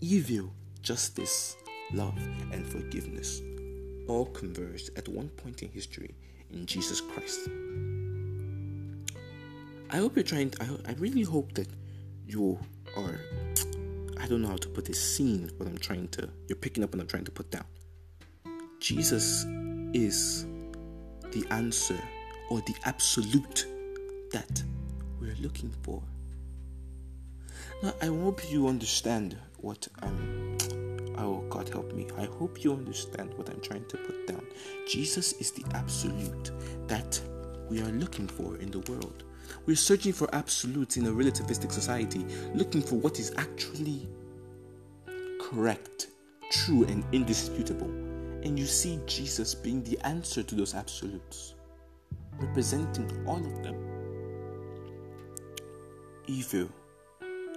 Evil, 0.00 0.52
justice, 0.82 1.56
love, 1.92 2.16
and 2.52 2.66
forgiveness 2.66 3.42
all 4.06 4.26
converged 4.26 4.90
at 4.96 5.08
one 5.08 5.28
point 5.28 5.62
in 5.62 5.68
history 5.70 6.14
in 6.52 6.66
Jesus 6.66 7.00
Christ. 7.00 7.48
I 9.90 9.96
hope 9.96 10.16
you're 10.16 10.24
trying, 10.24 10.50
to, 10.50 10.62
I, 10.62 10.90
I 10.90 10.94
really 10.94 11.22
hope 11.22 11.52
that 11.54 11.68
you 12.26 12.58
are 12.96 13.18
I 14.20 14.26
don't 14.26 14.42
know 14.42 14.48
how 14.48 14.56
to 14.56 14.68
put 14.68 14.84
this 14.84 15.00
scene, 15.00 15.50
what 15.56 15.68
I'm 15.68 15.78
trying 15.78 16.08
to, 16.08 16.28
you're 16.46 16.56
picking 16.56 16.84
up 16.84 16.92
what 16.92 17.00
I'm 17.00 17.06
trying 17.06 17.24
to 17.24 17.30
put 17.30 17.50
down. 17.50 17.64
Jesus 18.78 19.44
is 19.94 20.46
the 21.32 21.44
answer 21.50 21.98
or 22.50 22.60
the 22.60 22.74
absolute 22.84 23.66
that 24.32 24.62
we're 25.20 25.36
looking 25.40 25.72
for. 25.82 26.02
Now, 27.82 27.94
I 28.02 28.06
hope 28.06 28.50
you 28.50 28.68
understand 28.68 29.38
what 29.58 29.88
I'm. 30.02 30.58
Oh, 31.16 31.44
God 31.48 31.68
help 31.68 31.92
me. 31.92 32.06
I 32.18 32.24
hope 32.24 32.62
you 32.62 32.72
understand 32.72 33.34
what 33.34 33.48
I'm 33.48 33.60
trying 33.60 33.86
to 33.86 33.96
put 33.96 34.26
down. 34.26 34.46
Jesus 34.86 35.32
is 35.34 35.50
the 35.50 35.64
absolute 35.74 36.50
that 36.88 37.20
we 37.68 37.80
are 37.80 37.92
looking 37.92 38.26
for 38.26 38.56
in 38.56 38.70
the 38.70 38.80
world. 38.90 39.24
We're 39.66 39.76
searching 39.76 40.12
for 40.12 40.32
absolutes 40.34 40.96
in 40.96 41.06
a 41.06 41.10
relativistic 41.10 41.72
society, 41.72 42.24
looking 42.54 42.82
for 42.82 42.96
what 42.96 43.18
is 43.18 43.32
actually 43.36 44.08
correct, 45.40 46.08
true, 46.50 46.84
and 46.84 47.04
indisputable. 47.12 47.88
And 48.42 48.58
you 48.58 48.66
see 48.66 49.00
Jesus 49.06 49.54
being 49.54 49.82
the 49.84 49.98
answer 50.00 50.42
to 50.42 50.54
those 50.54 50.74
absolutes, 50.74 51.54
representing 52.38 53.26
all 53.26 53.38
of 53.38 53.62
them 53.62 53.76
evil, 56.26 56.68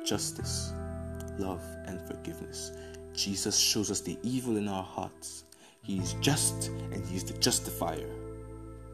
justice, 0.03 0.73
love, 1.37 1.61
and 1.85 2.01
forgiveness. 2.07 2.71
Jesus 3.13 3.55
shows 3.55 3.91
us 3.91 4.01
the 4.01 4.17
evil 4.23 4.57
in 4.57 4.67
our 4.67 4.83
hearts. 4.83 5.43
He 5.83 5.99
is 5.99 6.13
just 6.21 6.69
and 6.91 7.05
He 7.05 7.15
is 7.17 7.23
the 7.23 7.37
justifier. 7.37 8.09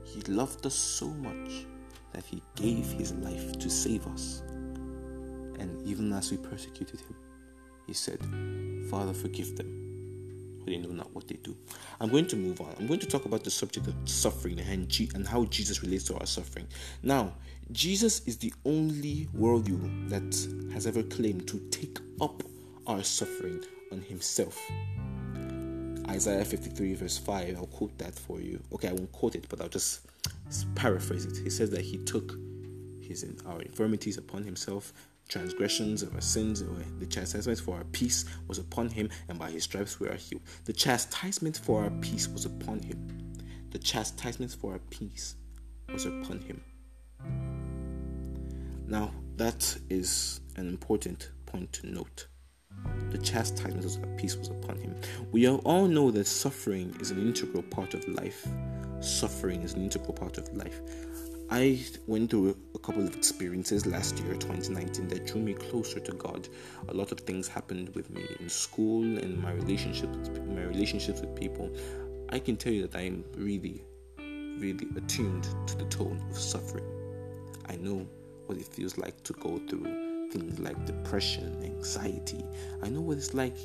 He 0.03 0.21
loved 0.21 0.65
us 0.65 0.75
so 0.75 1.07
much 1.07 1.65
that 2.13 2.25
He 2.25 2.41
gave 2.55 2.91
His 2.91 3.13
life 3.13 3.57
to 3.59 3.69
save 3.69 4.07
us. 4.07 4.43
And 5.59 5.81
even 5.85 6.11
as 6.13 6.31
we 6.31 6.37
persecuted 6.37 6.99
Him, 7.01 7.15
He 7.87 7.93
said, 7.93 8.19
Father, 8.89 9.13
forgive 9.13 9.55
them 9.55 9.79
for 10.59 10.69
they 10.69 10.77
know 10.77 10.89
not 10.89 11.13
what 11.13 11.27
they 11.27 11.35
do. 11.35 11.55
I'm 11.99 12.09
going 12.09 12.27
to 12.27 12.35
move 12.35 12.61
on. 12.61 12.73
I'm 12.79 12.87
going 12.87 12.99
to 12.99 13.07
talk 13.07 13.25
about 13.25 13.43
the 13.43 13.51
subject 13.51 13.87
of 13.87 13.95
suffering 14.05 14.59
and, 14.59 14.87
G- 14.89 15.09
and 15.15 15.27
how 15.27 15.45
Jesus 15.45 15.81
relates 15.81 16.03
to 16.05 16.17
our 16.17 16.25
suffering. 16.25 16.67
Now, 17.01 17.33
Jesus 17.71 18.25
is 18.27 18.37
the 18.37 18.53
only 18.65 19.27
worldview 19.37 20.09
that 20.09 20.73
has 20.73 20.87
ever 20.87 21.03
claimed 21.03 21.47
to 21.47 21.59
take 21.71 21.99
up 22.21 22.43
our 22.87 23.03
suffering 23.03 23.63
on 23.91 24.01
himself. 24.01 24.59
Isaiah 26.09 26.43
53, 26.43 26.95
verse 26.95 27.17
5, 27.17 27.55
I'll 27.55 27.67
quote 27.67 27.97
that 27.99 28.15
for 28.15 28.41
you. 28.41 28.59
Okay, 28.73 28.89
I 28.89 28.93
won't 28.93 29.11
quote 29.11 29.35
it, 29.35 29.45
but 29.47 29.61
I'll 29.61 29.69
just 29.69 30.01
paraphrase 30.75 31.25
it. 31.25 31.37
He 31.37 31.49
says 31.49 31.69
that 31.69 31.81
he 31.81 31.97
took 31.97 32.35
his 33.01 33.25
our 33.45 33.61
infirmities 33.61 34.17
upon 34.17 34.43
himself 34.43 34.91
transgressions 35.29 36.01
of 36.01 36.13
our 36.15 36.21
sins, 36.21 36.63
the 36.99 37.05
chastisement 37.05 37.59
for 37.59 37.75
our 37.75 37.83
peace 37.85 38.25
was 38.47 38.57
upon 38.57 38.89
him, 38.89 39.09
and 39.29 39.37
by 39.37 39.51
his 39.51 39.63
stripes 39.63 39.99
we 39.99 40.09
are 40.09 40.15
healed. 40.15 40.41
The 40.65 40.73
chastisement 40.73 41.57
for 41.57 41.83
our 41.83 41.91
peace 42.01 42.27
was 42.27 42.45
upon 42.45 42.79
him. 42.79 43.35
The 43.69 43.77
chastisement 43.77 44.53
for 44.59 44.73
our 44.73 44.79
peace 44.89 45.35
was 45.93 46.05
upon 46.05 46.41
him. 46.41 46.63
Now, 48.87 49.13
that 49.37 49.77
is 49.89 50.41
an 50.55 50.67
important 50.67 51.29
point 51.45 51.71
to 51.73 51.87
note. 51.87 52.27
The 53.11 53.17
chastisement 53.17 53.85
of 53.85 54.17
peace 54.17 54.35
was 54.35 54.49
upon 54.49 54.77
him. 54.77 54.95
We 55.31 55.47
all 55.47 55.87
know 55.87 56.11
that 56.11 56.27
suffering 56.27 56.95
is 56.99 57.11
an 57.11 57.19
integral 57.19 57.63
part 57.63 57.93
of 57.93 58.07
life. 58.07 58.47
Suffering 59.01 59.63
is 59.63 59.73
an 59.73 59.83
integral 59.83 60.13
part 60.13 60.37
of 60.37 60.53
life. 60.55 60.81
I 61.51 61.83
went 62.05 62.29
through 62.29 62.55
a 62.75 62.79
couple 62.79 63.01
of 63.01 63.15
experiences 63.15 63.87
last 63.87 64.19
year, 64.19 64.33
2019, 64.33 65.07
that 65.07 65.25
drew 65.25 65.41
me 65.41 65.55
closer 65.55 65.99
to 65.99 66.11
God. 66.11 66.47
A 66.89 66.93
lot 66.93 67.11
of 67.11 67.21
things 67.21 67.47
happened 67.47 67.89
with 67.95 68.11
me 68.11 68.23
in 68.39 68.47
school 68.49 69.01
and 69.01 69.41
my 69.41 69.53
relationships, 69.53 70.29
my 70.47 70.61
relationships 70.61 71.21
with 71.21 71.35
people. 71.35 71.75
I 72.29 72.37
can 72.37 72.55
tell 72.55 72.71
you 72.71 72.85
that 72.85 72.95
I 72.95 73.01
am 73.01 73.23
really, 73.35 73.83
really 74.19 74.87
attuned 74.95 75.47
to 75.65 75.75
the 75.75 75.85
tone 75.85 76.23
of 76.29 76.37
suffering. 76.37 76.85
I 77.67 77.77
know 77.77 78.05
what 78.45 78.59
it 78.59 78.67
feels 78.67 78.99
like 78.99 79.23
to 79.23 79.33
go 79.33 79.59
through 79.67 79.98
things 80.31 80.59
like 80.59 80.85
depression, 80.85 81.61
anxiety. 81.63 82.43
I 82.83 82.89
know 82.89 83.01
what 83.01 83.17
it's 83.17 83.33
like 83.33 83.57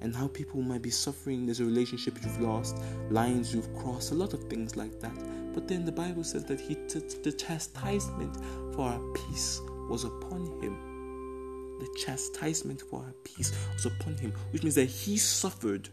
and 0.00 0.14
how 0.14 0.28
people 0.28 0.62
might 0.62 0.82
be 0.82 0.90
suffering. 0.90 1.46
There's 1.46 1.60
a 1.60 1.64
relationship 1.64 2.18
you've 2.22 2.40
lost, 2.40 2.76
lines 3.10 3.54
you've 3.54 3.72
crossed, 3.76 4.12
a 4.12 4.14
lot 4.14 4.32
of 4.32 4.44
things 4.44 4.76
like 4.76 5.00
that. 5.00 5.16
But 5.54 5.66
then 5.66 5.84
the 5.84 5.92
Bible 5.92 6.24
says 6.24 6.44
that 6.44 6.60
he 6.60 6.76
took 6.86 7.22
the 7.22 7.32
chastisement 7.32 8.36
for 8.74 8.82
our 8.82 9.00
peace 9.12 9.60
was 9.88 10.04
upon 10.04 10.46
him. 10.60 11.78
The 11.80 11.88
chastisement 11.98 12.82
for 12.82 13.00
our 13.00 13.12
peace 13.24 13.52
was 13.72 13.86
upon 13.86 14.16
him, 14.16 14.32
which 14.50 14.62
means 14.62 14.74
that 14.76 14.86
he 14.86 15.16
suffered 15.16 15.88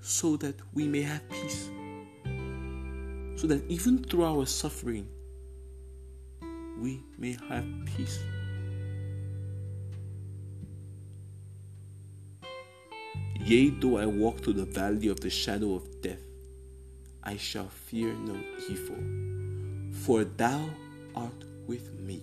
so 0.00 0.36
that 0.38 0.56
we 0.74 0.86
may 0.86 1.02
have 1.02 1.28
peace. 1.30 1.70
So 3.36 3.46
that 3.46 3.62
even 3.68 4.02
through 4.04 4.24
our 4.24 4.46
suffering, 4.46 5.08
we 6.78 7.02
may 7.18 7.36
have 7.48 7.66
peace. 7.96 8.18
Yea, 13.44 13.68
though 13.68 13.98
I 13.98 14.06
walk 14.06 14.40
through 14.40 14.54
the 14.54 14.64
valley 14.64 15.08
of 15.08 15.20
the 15.20 15.28
shadow 15.28 15.74
of 15.74 16.00
death, 16.00 16.22
I 17.22 17.36
shall 17.36 17.68
fear 17.68 18.14
no 18.14 18.40
evil, 18.70 18.96
for 19.92 20.24
thou 20.24 20.64
art 21.14 21.44
with 21.66 21.92
me. 22.00 22.22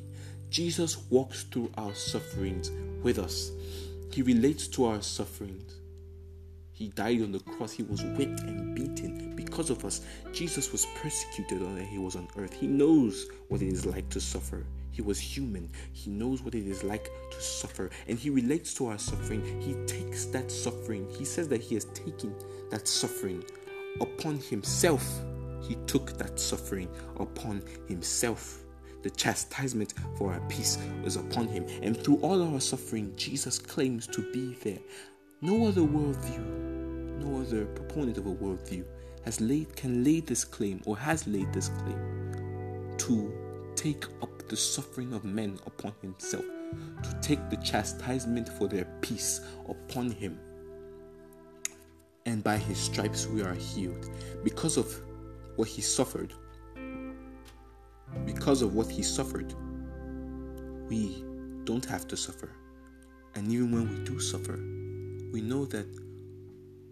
Jesus 0.50 0.98
walks 1.12 1.44
through 1.44 1.70
our 1.78 1.94
sufferings 1.94 2.72
with 3.04 3.20
us. 3.20 3.52
He 4.12 4.24
relates 4.24 4.68
to 4.70 4.86
our 4.86 5.04
sufferings. 5.04 5.76
He 6.72 6.88
died 6.88 7.22
on 7.22 7.32
the 7.32 7.40
cross. 7.42 7.72
He 7.72 7.84
was 7.84 8.02
whipped 8.02 8.40
and 8.40 8.76
beaten 8.76 9.36
because 9.36 9.70
of 9.70 9.86
us. 9.86 10.02
Jesus 10.34 10.72
was 10.72 10.88
persecuted 10.96 11.62
when 11.62 11.86
he 11.86 12.00
was 12.00 12.16
on 12.16 12.28
earth. 12.36 12.54
He 12.54 12.66
knows 12.66 13.28
what 13.48 13.62
it 13.62 13.68
is 13.68 13.86
like 13.86 14.10
to 14.10 14.20
suffer. 14.20 14.66
He 14.92 15.02
was 15.02 15.20
human. 15.20 15.70
He 15.94 16.12
knows 16.12 16.42
what 16.42 16.56
it 16.56 16.68
is 16.68 16.84
like 16.84 17.10
to 17.32 17.42
suffer. 17.42 17.90
And 18.08 18.20
he 18.20 18.30
relates 18.30 18.74
to 18.76 18.88
our 18.88 18.98
suffering. 18.98 19.44
He 19.62 19.74
takes 19.86 20.26
that 20.26 20.52
suffering. 20.52 21.08
He 21.18 21.26
says 21.26 21.48
that 21.50 21.62
he 21.62 21.76
has 21.76 21.86
taken 21.86 22.36
that 22.70 22.88
suffering 22.88 23.44
upon 24.00 24.38
himself. 24.38 25.22
He 25.62 25.76
took 25.88 26.18
that 26.18 26.40
suffering 26.40 26.90
upon 27.18 27.64
himself. 27.88 28.60
The 29.04 29.10
chastisement 29.10 29.94
for 30.18 30.34
our 30.34 30.42
peace 30.42 30.78
was 31.04 31.16
upon 31.16 31.48
him. 31.48 31.66
And 31.82 31.98
through 31.98 32.18
all 32.18 32.54
our 32.54 32.60
suffering, 32.60 33.14
Jesus 33.16 33.58
claims 33.58 34.08
to 34.08 34.32
be 34.32 34.56
there. 34.64 34.80
No 35.42 35.68
other 35.68 35.82
worldview, 35.82 37.20
no 37.24 37.42
other 37.42 37.66
proponent 37.66 38.18
of 38.18 38.28
a 38.28 38.36
worldview 38.36 38.86
has 39.26 39.40
laid 39.42 39.76
can 39.76 40.04
lay 40.04 40.20
this 40.20 40.44
claim 40.44 40.82
or 40.86 40.98
has 40.98 41.28
laid 41.28 41.52
this 41.54 41.70
claim 41.70 42.96
to 42.98 43.32
take 43.76 44.06
up 44.22 44.41
the 44.52 44.58
suffering 44.58 45.14
of 45.14 45.24
men 45.24 45.58
upon 45.66 45.94
himself, 46.02 46.44
to 47.04 47.18
take 47.22 47.40
the 47.50 47.56
chastisement 47.56 48.50
for 48.50 48.68
their 48.68 48.84
peace 49.00 49.40
upon 49.70 50.12
him. 50.12 50.38
And 52.26 52.44
by 52.44 52.58
his 52.58 52.78
stripes 52.78 53.28
we 53.28 53.44
are 53.44 53.54
healed. 53.54 54.10
Because 54.44 54.76
of 54.76 54.94
what 55.56 55.70
he 55.70 55.82
suffered, 55.82 56.34
because 58.26 58.62
of 58.62 58.76
what 58.76 58.92
he 58.92 59.02
suffered, 59.02 59.54
we 60.90 61.24
don't 61.64 61.86
have 61.86 62.06
to 62.10 62.18
suffer. 62.18 62.50
And 63.36 63.50
even 63.50 63.72
when 63.72 63.90
we 63.90 64.04
do 64.04 64.20
suffer, 64.20 64.58
we 65.32 65.40
know 65.40 65.64
that 65.68 65.88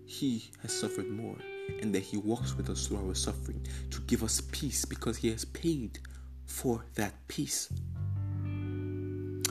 he 0.05 0.49
has 0.61 0.71
suffered 0.71 1.09
more 1.09 1.35
and 1.81 1.93
that 1.93 2.03
he 2.03 2.15
walks 2.15 2.55
with 2.55 2.69
us 2.69 2.87
through 2.87 3.05
our 3.05 3.13
suffering 3.13 3.61
to 3.91 3.99
give 4.07 4.23
us 4.23 4.39
peace 4.53 4.85
because 4.85 5.17
he 5.17 5.29
has 5.29 5.43
paid 5.43 5.99
for 6.49 6.83
that 6.95 7.13
peace. 7.27 7.69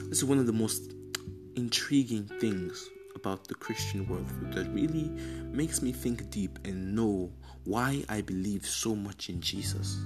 This 0.08 0.18
is 0.18 0.24
one 0.24 0.38
of 0.38 0.46
the 0.46 0.52
most 0.52 0.92
intriguing 1.56 2.24
things 2.40 2.90
about 3.14 3.46
the 3.48 3.54
Christian 3.54 4.04
worldview 4.06 4.54
that 4.54 4.68
really 4.72 5.08
makes 5.50 5.80
me 5.80 5.92
think 5.92 6.28
deep 6.30 6.58
and 6.64 6.94
know 6.94 7.30
why 7.64 8.04
I 8.08 8.20
believe 8.20 8.66
so 8.66 8.94
much 8.94 9.28
in 9.28 9.40
Jesus. 9.40 9.96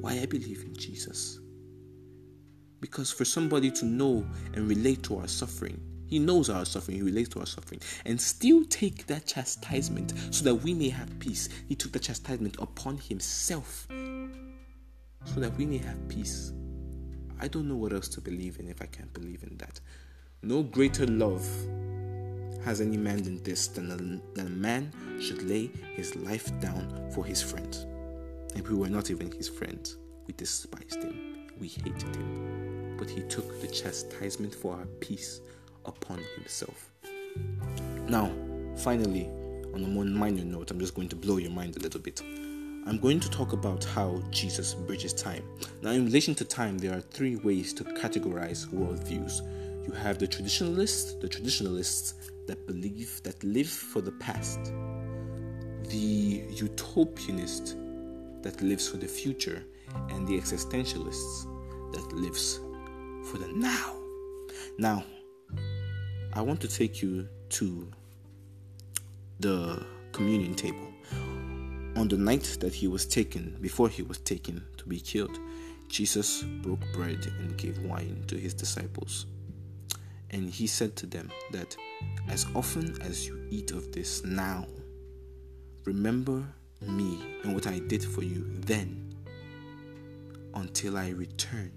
Why 0.00 0.20
I 0.20 0.26
believe 0.26 0.62
in 0.64 0.74
Jesus. 0.74 1.40
Because 2.80 3.10
for 3.12 3.24
somebody 3.24 3.70
to 3.72 3.84
know 3.84 4.26
and 4.54 4.68
relate 4.68 5.02
to 5.04 5.18
our 5.18 5.28
suffering, 5.28 5.80
he 6.06 6.18
knows 6.18 6.50
our 6.50 6.64
suffering, 6.64 6.96
he 6.96 7.02
relates 7.02 7.28
to 7.30 7.40
our 7.40 7.46
suffering, 7.46 7.80
and 8.04 8.20
still 8.20 8.64
take 8.64 9.06
that 9.06 9.26
chastisement 9.26 10.12
so 10.30 10.44
that 10.44 10.54
we 10.56 10.74
may 10.74 10.88
have 10.88 11.18
peace. 11.20 11.48
He 11.68 11.74
took 11.74 11.92
the 11.92 12.00
chastisement 12.00 12.56
upon 12.58 12.98
himself 12.98 13.86
so 15.34 15.40
that 15.40 15.56
we 15.56 15.66
may 15.66 15.78
have 15.78 16.08
peace. 16.08 16.52
I 17.40 17.48
don't 17.48 17.68
know 17.68 17.76
what 17.76 17.92
else 17.92 18.08
to 18.08 18.20
believe 18.20 18.58
in 18.58 18.68
if 18.68 18.82
I 18.82 18.86
can't 18.86 19.12
believe 19.12 19.42
in 19.42 19.56
that. 19.58 19.80
No 20.42 20.62
greater 20.62 21.06
love 21.06 21.46
has 22.64 22.80
any 22.80 22.96
man 22.96 23.22
than 23.22 23.42
this 23.42 23.68
than 23.68 23.90
a, 23.90 23.96
than 24.36 24.46
a 24.46 24.50
man 24.50 24.92
should 25.20 25.42
lay 25.42 25.70
his 25.94 26.16
life 26.16 26.50
down 26.60 27.10
for 27.14 27.24
his 27.24 27.40
friends. 27.40 27.86
And 28.54 28.66
we 28.68 28.74
were 28.74 28.88
not 28.88 29.10
even 29.10 29.30
his 29.30 29.48
friends. 29.48 29.96
We 30.26 30.34
despised 30.34 31.02
him. 31.02 31.48
We 31.58 31.68
hated 31.68 32.16
him. 32.16 32.96
But 32.98 33.08
he 33.08 33.22
took 33.22 33.60
the 33.60 33.68
chastisement 33.68 34.54
for 34.54 34.74
our 34.74 34.86
peace 35.00 35.40
upon 35.86 36.20
himself. 36.36 36.90
Now, 38.08 38.30
finally, 38.76 39.26
on 39.72 39.84
a 39.84 39.86
more 39.86 40.04
minor 40.04 40.44
note, 40.44 40.70
I'm 40.70 40.80
just 40.80 40.94
going 40.94 41.08
to 41.10 41.16
blow 41.16 41.36
your 41.36 41.52
mind 41.52 41.76
a 41.76 41.80
little 41.80 42.00
bit. 42.00 42.20
I'm 42.86 42.98
going 42.98 43.20
to 43.20 43.30
talk 43.30 43.52
about 43.52 43.84
how 43.84 44.22
Jesus 44.30 44.74
bridges 44.74 45.12
time. 45.12 45.44
Now, 45.82 45.90
in 45.90 46.06
relation 46.06 46.34
to 46.36 46.44
time, 46.44 46.78
there 46.78 46.96
are 46.96 47.00
three 47.00 47.36
ways 47.36 47.72
to 47.74 47.84
categorize 47.84 48.66
worldviews. 48.68 49.42
You 49.86 49.92
have 49.92 50.18
the 50.18 50.26
traditionalists, 50.26 51.14
the 51.14 51.28
traditionalists 51.28 52.14
that 52.46 52.66
believe 52.66 53.22
that 53.22 53.42
live 53.44 53.68
for 53.68 54.00
the 54.00 54.12
past, 54.12 54.72
the 55.88 56.42
utopianist 56.52 57.76
that 58.42 58.60
lives 58.62 58.88
for 58.88 58.96
the 58.96 59.06
future, 59.08 59.62
and 60.10 60.26
the 60.26 60.38
existentialists 60.38 61.46
that 61.92 62.12
lives 62.12 62.60
for 63.30 63.38
the 63.38 63.48
now. 63.54 63.96
Now, 64.78 65.04
I 66.32 66.40
want 66.40 66.60
to 66.62 66.68
take 66.68 67.02
you 67.02 67.28
to 67.50 67.90
the 69.40 69.84
communion 70.12 70.54
table. 70.54 70.89
On 71.96 72.08
the 72.08 72.16
night 72.16 72.56
that 72.60 72.74
he 72.74 72.88
was 72.88 73.04
taken, 73.04 73.56
before 73.60 73.88
he 73.88 74.02
was 74.02 74.18
taken 74.18 74.64
to 74.78 74.86
be 74.86 75.00
killed, 75.00 75.38
Jesus 75.88 76.42
broke 76.62 76.80
bread 76.92 77.26
and 77.40 77.56
gave 77.58 77.78
wine 77.82 78.24
to 78.28 78.36
his 78.36 78.54
disciples. 78.54 79.26
And 80.30 80.48
he 80.48 80.66
said 80.66 80.94
to 80.96 81.06
them 81.06 81.30
that 81.50 81.76
as 82.28 82.46
often 82.54 83.00
as 83.02 83.26
you 83.26 83.44
eat 83.50 83.72
of 83.72 83.90
this 83.92 84.24
now, 84.24 84.66
remember 85.84 86.44
me 86.80 87.18
and 87.42 87.54
what 87.54 87.66
I 87.66 87.80
did 87.80 88.04
for 88.04 88.22
you 88.22 88.46
then 88.60 89.12
until 90.54 90.96
I 90.96 91.10
return 91.10 91.72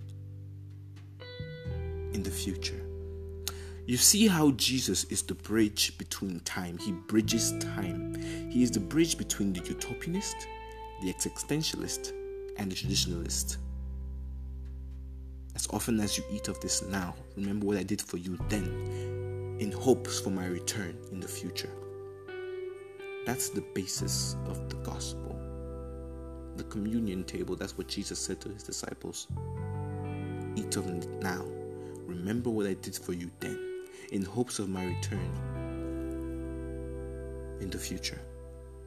in 2.13 2.21
the 2.21 2.31
future. 2.31 2.82
You 3.85 3.97
see 3.97 4.27
how 4.27 4.51
Jesus 4.51 5.03
is 5.05 5.23
the 5.23 5.35
bridge 5.35 5.97
between 5.97 6.39
time. 6.41 6.77
He 6.77 6.93
bridges 6.93 7.53
time. 7.59 8.15
He 8.49 8.63
is 8.63 8.71
the 8.71 8.79
bridge 8.79 9.17
between 9.17 9.51
the 9.51 9.59
utopianist, 9.59 10.35
the 11.01 11.11
existentialist, 11.11 12.13
and 12.55 12.71
the 12.71 12.75
traditionalist. 12.75 13.57
As 15.55 15.67
often 15.71 15.99
as 15.99 16.17
you 16.17 16.23
eat 16.31 16.47
of 16.47 16.61
this 16.61 16.81
now, 16.83 17.13
remember 17.35 17.65
what 17.65 17.75
I 17.75 17.83
did 17.83 18.01
for 18.01 18.15
you 18.15 18.39
then, 18.47 19.57
in 19.59 19.73
hopes 19.73 20.17
for 20.17 20.29
my 20.29 20.45
return 20.45 20.97
in 21.11 21.19
the 21.19 21.27
future. 21.27 21.69
That's 23.25 23.49
the 23.49 23.65
basis 23.73 24.37
of 24.45 24.69
the 24.69 24.77
gospel. 24.77 25.37
The 26.55 26.63
communion 26.65 27.25
table, 27.25 27.57
that's 27.57 27.77
what 27.77 27.89
Jesus 27.89 28.17
said 28.17 28.39
to 28.41 28.49
his 28.49 28.63
disciples. 28.63 29.27
Eat 30.55 30.77
of 30.77 30.87
it 30.87 31.09
now. 31.21 31.43
Remember 32.05 32.49
what 32.49 32.65
I 32.65 32.75
did 32.75 32.95
for 32.95 33.11
you 33.11 33.29
then 33.41 33.72
in 34.11 34.23
hopes 34.23 34.59
of 34.59 34.69
my 34.69 34.85
return 34.85 35.31
in 37.61 37.69
the 37.69 37.77
future. 37.77 38.19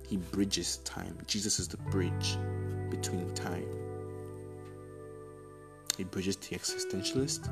He 0.07 0.16
bridges 0.16 0.79
time. 0.79 1.19
Jesus 1.27 1.59
is 1.59 1.69
the 1.69 1.79
bridge 1.79 2.37
between 2.90 3.35
time. 3.35 3.66
He 5.97 6.05
bridges 6.05 6.37
the 6.37 6.57
existentialist, 6.57 7.45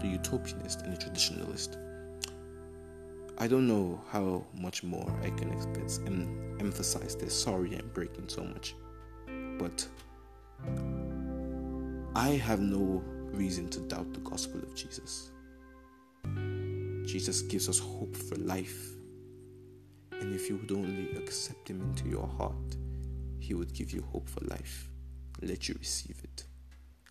the 0.00 0.18
utopianist, 0.18 0.84
and 0.84 0.92
the 0.92 0.98
traditionalist. 0.98 1.78
I 3.38 3.48
don't 3.48 3.66
know 3.66 4.00
how 4.10 4.44
much 4.54 4.84
more 4.84 5.10
I 5.22 5.30
can 5.30 5.50
and 6.06 6.60
emphasize 6.60 7.16
this. 7.16 7.34
Sorry 7.34 7.74
I'm 7.76 7.88
breaking 7.92 8.28
so 8.28 8.44
much. 8.44 8.76
But 9.58 9.88
I 12.14 12.30
have 12.30 12.60
no 12.60 13.02
reason 13.32 13.68
to 13.70 13.80
doubt 13.80 14.12
the 14.12 14.20
gospel 14.20 14.60
of 14.60 14.74
Jesus. 14.74 15.31
Jesus 17.12 17.42
gives 17.42 17.68
us 17.68 17.78
hope 17.78 18.16
for 18.16 18.36
life. 18.36 18.94
And 20.12 20.34
if 20.34 20.48
you 20.48 20.56
would 20.56 20.72
only 20.72 21.14
accept 21.14 21.68
Him 21.68 21.82
into 21.82 22.08
your 22.08 22.26
heart, 22.26 22.76
He 23.38 23.52
would 23.52 23.74
give 23.74 23.92
you 23.92 24.00
hope 24.00 24.30
for 24.30 24.40
life. 24.46 24.88
Let 25.42 25.68
you 25.68 25.76
receive 25.78 26.16
it. 26.24 26.44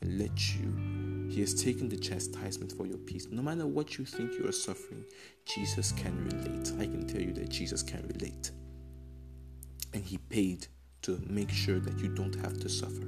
And 0.01 0.17
let 0.17 0.55
you. 0.55 1.29
He 1.29 1.39
has 1.41 1.53
taken 1.53 1.87
the 1.87 1.99
chastisement 1.99 2.71
for 2.71 2.87
your 2.87 2.97
peace. 2.97 3.27
No 3.29 3.43
matter 3.43 3.67
what 3.67 3.99
you 3.99 4.05
think 4.05 4.33
you 4.39 4.47
are 4.47 4.51
suffering, 4.51 5.05
Jesus 5.45 5.91
can 5.91 6.17
relate. 6.25 6.71
I 6.79 6.85
can 6.85 7.05
tell 7.05 7.21
you 7.21 7.33
that 7.33 7.49
Jesus 7.49 7.83
can 7.83 8.01
relate. 8.07 8.49
And 9.93 10.03
He 10.03 10.17
paid 10.17 10.65
to 11.03 11.21
make 11.27 11.51
sure 11.51 11.79
that 11.79 11.99
you 11.99 12.07
don't 12.07 12.33
have 12.37 12.59
to 12.61 12.69
suffer. 12.69 13.07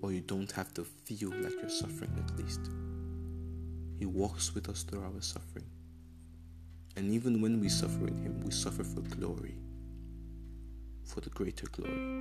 Or 0.00 0.12
you 0.12 0.22
don't 0.22 0.52
have 0.52 0.72
to 0.72 0.84
feel 0.84 1.28
like 1.28 1.52
you're 1.60 1.68
suffering 1.68 2.14
at 2.26 2.38
least. 2.38 2.70
He 3.98 4.06
walks 4.06 4.54
with 4.54 4.68
us 4.68 4.82
through 4.82 5.02
our 5.02 5.20
suffering. 5.20 5.66
And 6.96 7.10
even 7.10 7.40
when 7.40 7.60
we 7.60 7.68
suffer 7.68 8.06
in 8.06 8.16
Him, 8.16 8.40
we 8.44 8.50
suffer 8.50 8.84
for 8.84 9.00
glory, 9.00 9.56
for 11.04 11.20
the 11.20 11.30
greater 11.30 11.66
glory. 11.72 12.20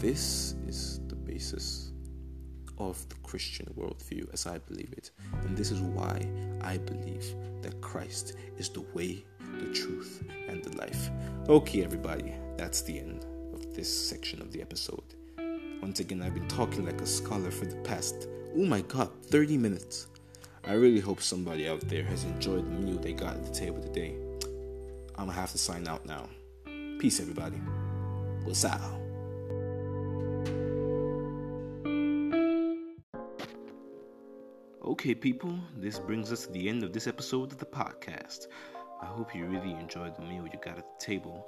This 0.00 0.54
is 0.66 1.00
the 1.08 1.16
basis 1.16 1.92
of 2.78 3.08
the 3.08 3.14
Christian 3.16 3.66
worldview 3.76 4.32
as 4.32 4.46
I 4.46 4.58
believe 4.58 4.92
it. 4.96 5.10
And 5.42 5.56
this 5.56 5.70
is 5.70 5.80
why 5.80 6.26
I 6.60 6.78
believe 6.78 7.24
that 7.62 7.80
Christ 7.80 8.34
is 8.58 8.68
the 8.68 8.82
way, 8.94 9.24
the 9.58 9.72
truth, 9.72 10.22
and 10.48 10.62
the 10.62 10.76
life. 10.76 11.10
Okay, 11.48 11.82
everybody, 11.84 12.34
that's 12.56 12.82
the 12.82 12.98
end 12.98 13.24
of 13.54 13.74
this 13.74 13.88
section 14.08 14.40
of 14.40 14.52
the 14.52 14.60
episode. 14.60 15.14
Once 15.80 16.00
again, 16.00 16.22
I've 16.22 16.34
been 16.34 16.48
talking 16.48 16.84
like 16.84 17.00
a 17.00 17.06
scholar 17.06 17.50
for 17.50 17.66
the 17.66 17.76
past, 17.76 18.28
oh 18.56 18.64
my 18.64 18.80
god, 18.82 19.10
30 19.26 19.58
minutes. 19.58 20.08
I 20.68 20.72
really 20.72 20.98
hope 20.98 21.22
somebody 21.22 21.68
out 21.68 21.80
there 21.82 22.02
has 22.02 22.24
enjoyed 22.24 22.66
the 22.66 22.70
meal 22.70 22.98
they 22.98 23.12
got 23.12 23.36
at 23.36 23.44
the 23.44 23.52
table 23.52 23.80
today. 23.80 24.16
I'm 25.14 25.26
gonna 25.26 25.32
have 25.32 25.52
to 25.52 25.58
sign 25.58 25.86
out 25.86 26.04
now. 26.04 26.28
Peace, 26.98 27.20
everybody. 27.20 27.58
What's 28.42 28.64
up? 28.64 28.80
Okay, 34.84 35.14
people, 35.14 35.56
this 35.76 36.00
brings 36.00 36.32
us 36.32 36.46
to 36.46 36.52
the 36.52 36.68
end 36.68 36.82
of 36.82 36.92
this 36.92 37.06
episode 37.06 37.52
of 37.52 37.58
the 37.58 37.64
podcast. 37.64 38.48
I 39.00 39.06
hope 39.06 39.36
you 39.36 39.46
really 39.46 39.70
enjoyed 39.70 40.16
the 40.16 40.22
meal 40.22 40.48
you 40.52 40.58
got 40.64 40.78
at 40.78 40.98
the 40.98 41.04
table. 41.04 41.46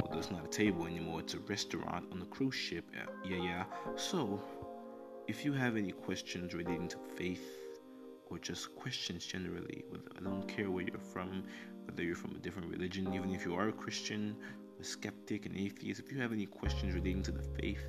Although 0.00 0.18
it's 0.18 0.32
not 0.32 0.44
a 0.44 0.48
table 0.48 0.86
anymore, 0.86 1.20
it's 1.20 1.34
a 1.34 1.38
restaurant 1.38 2.06
on 2.10 2.22
a 2.22 2.26
cruise 2.26 2.56
ship. 2.56 2.86
Yeah, 3.24 3.36
yeah. 3.36 3.64
So, 3.94 4.42
if 5.28 5.44
you 5.44 5.52
have 5.52 5.76
any 5.76 5.92
questions 5.92 6.54
relating 6.54 6.88
to 6.88 6.98
faith, 7.16 7.57
or 8.30 8.38
just 8.38 8.74
questions 8.76 9.26
generally. 9.26 9.84
I 10.16 10.20
don't 10.20 10.46
care 10.46 10.70
where 10.70 10.84
you're 10.84 10.98
from, 10.98 11.44
whether 11.84 12.02
you're 12.02 12.16
from 12.16 12.34
a 12.34 12.38
different 12.38 12.70
religion, 12.70 13.12
even 13.14 13.34
if 13.34 13.44
you 13.44 13.54
are 13.54 13.68
a 13.68 13.72
Christian, 13.72 14.36
a 14.80 14.84
skeptic, 14.84 15.46
an 15.46 15.56
atheist. 15.56 16.00
If 16.00 16.12
you 16.12 16.20
have 16.20 16.32
any 16.32 16.46
questions 16.46 16.94
relating 16.94 17.22
to 17.24 17.32
the 17.32 17.42
faith, 17.60 17.84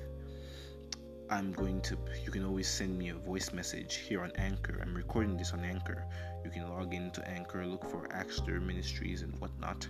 I'm 1.28 1.52
going 1.52 1.80
to. 1.82 1.96
You 2.24 2.32
can 2.32 2.44
always 2.44 2.68
send 2.68 2.98
me 2.98 3.10
a 3.10 3.14
voice 3.14 3.52
message 3.52 3.96
here 3.96 4.22
on 4.22 4.32
Anchor. 4.36 4.78
I'm 4.82 4.94
recording 4.94 5.36
this 5.36 5.52
on 5.52 5.64
Anchor. 5.64 6.04
You 6.44 6.50
can 6.50 6.68
log 6.68 6.94
into 6.94 7.26
Anchor, 7.28 7.64
look 7.66 7.88
for 7.88 8.08
Axter 8.12 8.60
Ministries 8.60 9.22
and 9.22 9.38
whatnot, 9.38 9.86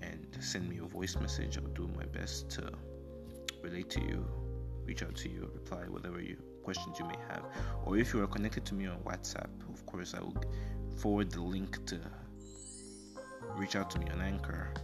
and 0.00 0.26
send 0.40 0.68
me 0.68 0.78
a 0.78 0.86
voice 0.86 1.16
message. 1.16 1.58
I'll 1.58 1.74
do 1.74 1.90
my 1.96 2.06
best 2.06 2.48
to 2.50 2.72
relate 3.62 3.90
to 3.90 4.00
you, 4.00 4.24
reach 4.86 5.02
out 5.02 5.16
to 5.16 5.28
you, 5.28 5.50
reply, 5.52 5.82
whatever 5.88 6.20
you 6.20 6.36
questions 6.68 6.98
you 6.98 7.06
may 7.06 7.16
have. 7.30 7.44
Or 7.86 7.96
if 7.96 8.12
you 8.12 8.22
are 8.22 8.26
connected 8.26 8.66
to 8.66 8.74
me 8.74 8.86
on 8.86 8.98
WhatsApp, 8.98 9.48
of 9.72 9.86
course, 9.86 10.12
I 10.12 10.20
will 10.20 10.36
forward 10.98 11.30
the 11.30 11.40
link 11.40 11.86
to 11.86 11.98
reach 13.56 13.74
out 13.74 13.88
to 13.92 13.98
me 13.98 14.06
on 14.12 14.20
Anchor 14.20 14.74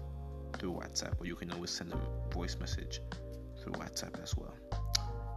through 0.59 0.73
WhatsApp, 0.73 1.21
or 1.21 1.27
you 1.27 1.37
can 1.37 1.51
always 1.53 1.69
send 1.69 1.93
a 1.93 2.33
voice 2.33 2.57
message 2.59 3.01
through 3.63 3.75
WhatsApp 3.75 4.19
as 4.23 4.35
well. 4.35 4.55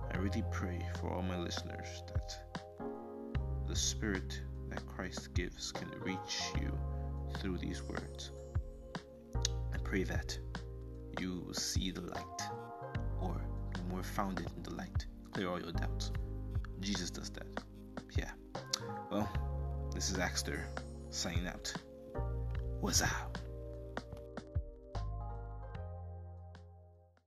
I 0.10 0.16
really 0.20 0.42
pray 0.50 0.80
for 1.02 1.10
all 1.10 1.22
my 1.22 1.38
listeners 1.38 1.90
that 2.14 2.30
the 3.68 3.76
Spirit 3.76 4.40
that 4.70 4.86
Christ 4.88 5.34
gives 5.34 5.74
can 5.74 5.90
reach 6.00 6.54
you 6.62 6.72
through 7.40 7.58
these 7.58 7.84
words. 7.84 8.32
I 9.74 9.78
pray 9.84 10.04
that 10.04 10.40
you 11.20 11.52
see 11.52 11.92
the 11.92 12.04
light 12.04 12.42
or 13.20 13.36
be 13.74 13.82
more 13.90 14.04
founded 14.04 14.48
in 14.56 14.64
the 14.64 14.76
light, 14.76 15.06
clear 15.34 15.50
all 15.50 15.60
your 15.60 15.74
doubts. 15.74 16.14
Jesus 16.88 17.10
does 17.10 17.30
that. 17.32 17.46
Yeah. 18.18 18.32
Well, 19.12 19.30
this 19.94 20.10
is 20.10 20.20
Axter 20.20 20.64
signing 21.10 21.46
out. 21.46 21.74
What's 22.80 23.02
up? 23.02 23.27